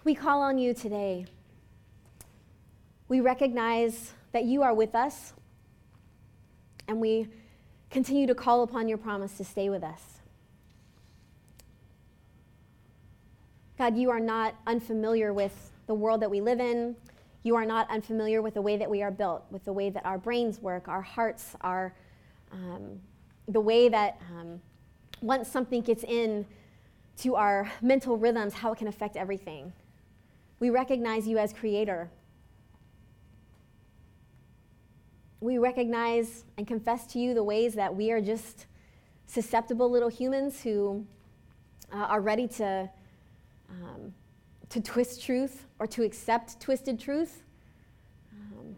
we 0.05 0.15
call 0.15 0.43
on 0.43 0.59
you 0.59 0.75
today. 0.75 1.25
We 3.09 3.21
recognize 3.21 4.13
that 4.33 4.45
you 4.45 4.63
are 4.63 4.75
with 4.75 4.95
us, 4.95 5.33
and 6.89 7.01
we 7.01 7.29
continue 7.91 8.27
to 8.27 8.35
call 8.35 8.63
upon 8.63 8.89
your 8.89 8.99
promise 8.99 9.37
to 9.37 9.45
stay 9.45 9.71
with 9.71 9.85
us. 9.85 10.21
God, 13.79 13.97
you 13.97 14.11
are 14.11 14.21
not 14.21 14.55
unfamiliar 14.67 15.33
with 15.33 15.71
the 15.87 15.95
world 15.95 16.21
that 16.23 16.31
we 16.31 16.41
live 16.41 16.61
in. 16.61 16.97
You 17.43 17.55
are 17.57 17.65
not 17.65 17.89
unfamiliar 17.91 18.43
with 18.43 18.55
the 18.55 18.63
way 18.63 18.77
that 18.77 18.91
we 18.91 19.03
are 19.03 19.11
built, 19.11 19.45
with 19.51 19.65
the 19.65 19.73
way 19.73 19.91
that 19.91 20.05
our 20.05 20.19
brains 20.19 20.61
work, 20.61 20.89
our 20.89 21.03
hearts 21.03 21.55
are, 21.61 21.95
um, 22.51 22.99
the 23.47 23.61
way 23.61 23.89
that 23.89 24.21
um, 24.33 24.61
once 25.21 25.49
something 25.49 25.83
gets 25.83 26.03
in 26.05 26.45
to 27.19 27.37
our 27.37 27.71
mental 27.81 28.17
rhythms, 28.17 28.55
how 28.55 28.73
it 28.73 28.79
can 28.79 28.89
affect 28.89 29.17
everything. 29.17 29.73
We 30.59 30.71
recognize 30.71 31.29
you 31.29 31.39
as 31.39 31.53
creator. 31.53 32.11
We 35.41 35.59
recognize 35.59 36.45
and 36.57 36.67
confess 36.67 37.07
to 37.09 37.19
you 37.19 37.35
the 37.35 37.45
ways 37.45 37.75
that 37.75 37.95
we 37.95 38.11
are 38.11 38.21
just 38.21 38.67
susceptible 39.27 39.91
little 39.91 40.09
humans 40.09 40.63
who 40.63 41.05
uh, 41.93 41.97
are 41.97 42.21
ready 42.21 42.49
to 42.49 42.89
um, 43.69 44.15
to 44.69 44.81
twist 44.81 45.23
truth 45.23 45.67
or 45.79 45.87
to 45.87 46.03
accept 46.03 46.61
twisted 46.61 46.99
truth, 46.99 47.43
um, 48.33 48.77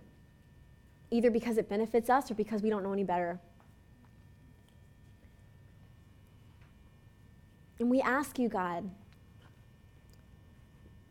either 1.10 1.30
because 1.30 1.58
it 1.58 1.68
benefits 1.68 2.10
us 2.10 2.30
or 2.30 2.34
because 2.34 2.62
we 2.62 2.70
don't 2.70 2.82
know 2.82 2.92
any 2.92 3.04
better. 3.04 3.38
And 7.78 7.88
we 7.88 8.00
ask 8.00 8.38
you, 8.38 8.48
God, 8.48 8.90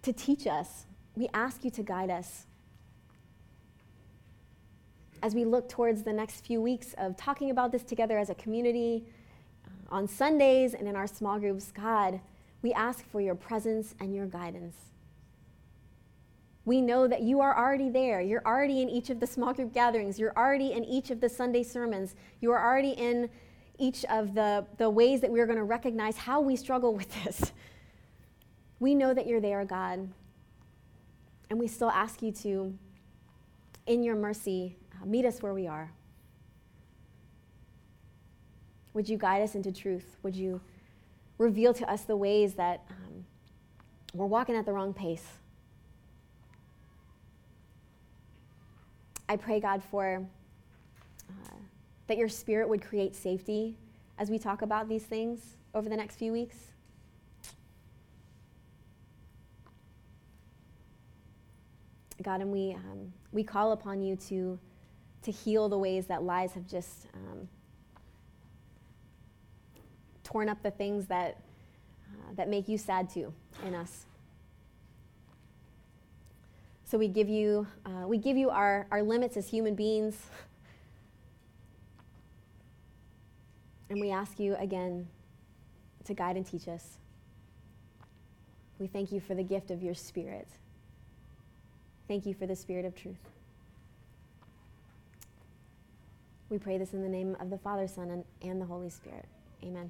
to 0.02 0.12
teach 0.12 0.46
us. 0.46 0.86
We 1.16 1.30
ask 1.34 1.64
you 1.64 1.72
to 1.72 1.84
guide 1.84 2.10
us. 2.10 2.47
As 5.24 5.34
we 5.34 5.46
look 5.46 5.68
towards 5.68 6.04
the 6.04 6.14
next 6.14 6.46
few 6.46 6.62
weeks 6.62 6.94
of 6.98 7.18
talking 7.18 7.50
about 7.50 7.72
this 7.72 7.84
together 7.84 8.20
as 8.20 8.30
a 8.30 8.36
community, 8.36 9.06
uh, 9.66 9.96
on 9.96 10.08
Sundays 10.08 10.74
and 10.74 10.88
in 10.88 10.96
our 10.96 11.08
small 11.08 11.40
groups, 11.40 11.72
God, 11.72 12.20
we 12.62 12.72
ask 12.74 13.10
for 13.10 13.20
your 13.20 13.36
presence 13.36 13.96
and 14.00 14.14
your 14.14 14.28
guidance. 14.28 14.76
We 16.66 16.82
know 16.82 17.08
that 17.08 17.22
you 17.22 17.40
are 17.40 17.58
already 17.58 17.90
there. 17.90 18.22
You're 18.22 18.46
already 18.46 18.82
in 18.82 18.90
each 18.90 19.10
of 19.10 19.20
the 19.20 19.26
small 19.26 19.54
group 19.54 19.74
gatherings. 19.74 20.20
You're 20.20 20.38
already 20.38 20.74
in 20.74 20.84
each 20.84 21.10
of 21.12 21.22
the 21.22 21.30
Sunday 21.30 21.64
sermons. 21.64 22.14
You 22.42 22.52
are 22.52 22.64
already 22.64 22.92
in 22.92 23.30
each 23.80 24.04
of 24.06 24.36
the, 24.36 24.66
the 24.78 24.90
ways 24.90 25.22
that 25.22 25.32
we're 25.32 25.46
going 25.46 25.58
to 25.58 25.64
recognize 25.64 26.18
how 26.18 26.42
we 26.42 26.56
struggle 26.56 26.94
with 26.94 27.24
this. 27.24 27.52
We 28.80 28.94
know 28.94 29.12
that 29.12 29.26
you're 29.26 29.42
there, 29.42 29.66
God. 29.66 30.08
And 31.50 31.60
we 31.60 31.68
still 31.68 31.90
ask 31.90 32.22
you 32.22 32.32
to, 32.34 32.78
in 33.88 34.04
your 34.04 34.16
mercy, 34.16 34.78
meet 35.08 35.26
us 35.26 35.42
where 35.42 35.54
we 35.54 35.68
are. 35.68 35.92
Would 38.94 39.08
you 39.08 39.18
guide 39.18 39.42
us 39.42 39.56
into 39.56 39.72
truth? 39.72 40.18
Would 40.24 40.36
you 40.36 40.60
reveal 41.38 41.74
to 41.74 41.90
us 41.90 42.02
the 42.02 42.16
ways 42.16 42.56
that 42.56 42.84
um, 42.90 43.26
we're 44.14 44.26
walking 44.26 44.56
at 44.56 44.66
the 44.66 44.74
wrong 44.74 44.94
pace. 44.94 45.26
I 49.30 49.36
pray, 49.36 49.60
God, 49.60 49.84
for 49.84 50.26
uh, 51.30 51.56
that 52.08 52.18
your 52.18 52.30
spirit 52.30 52.68
would 52.70 52.82
create 52.82 53.16
safety 53.16 53.76
as 54.18 54.30
we 54.30 54.40
talk 54.40 54.62
about 54.62 54.88
these 54.88 55.04
things 55.04 55.58
over 55.76 55.90
the 55.90 55.98
next 55.98 56.16
few 56.16 56.32
weeks. 56.32 56.56
God, 62.24 62.42
and 62.42 62.52
we, 62.52 62.74
um, 62.74 63.14
we 63.32 63.44
call 63.44 63.74
upon 63.74 64.02
you 64.02 64.16
to, 64.16 64.58
to 65.28 65.32
heal 65.34 65.68
the 65.68 65.78
ways 65.78 66.06
that 66.06 66.24
lies 66.24 66.54
have 66.54 66.66
just 66.66 67.08
um, 67.14 67.50
torn 70.24 70.48
up 70.48 70.64
the 70.64 70.72
things 70.72 71.06
that, 71.08 71.42
uh, 72.14 72.34
that 72.36 72.48
make 72.48 72.70
you 72.70 72.78
sad 72.78 73.10
too 73.10 73.34
in 73.66 73.76
us. 73.76 74.06
So 76.86 76.98
we 76.98 77.10
give 77.10 77.28
you, 77.28 77.68
uh, 77.86 78.08
we 78.08 78.18
give 78.18 78.38
you 78.38 78.50
our, 78.50 78.88
our 78.90 79.04
limits 79.04 79.36
as 79.36 79.50
human 79.50 79.76
beings. 79.76 80.16
And 83.90 84.00
we 84.00 84.12
ask 84.12 84.40
you 84.40 84.56
again 84.56 85.10
to 86.06 86.14
guide 86.14 86.38
and 86.38 86.46
teach 86.46 86.70
us. 86.70 87.00
We 88.80 88.88
thank 88.88 89.12
you 89.12 89.20
for 89.20 89.36
the 89.36 89.44
gift 89.44 89.72
of 89.72 89.84
your 89.84 89.94
Spirit. 89.94 90.48
Thank 92.08 92.26
you 92.26 92.34
for 92.34 92.46
the 92.46 92.56
Spirit 92.56 92.86
of 92.86 92.96
truth. 92.96 93.18
We 96.50 96.58
pray 96.58 96.78
this 96.78 96.94
in 96.94 97.04
the 97.04 97.10
name 97.10 97.36
of 97.40 97.50
the 97.50 97.58
Father, 97.58 97.88
Son, 97.88 98.10
and, 98.10 98.24
and 98.42 98.62
the 98.62 98.66
Holy 98.66 98.90
Spirit. 98.90 99.26
Amen. 99.64 99.86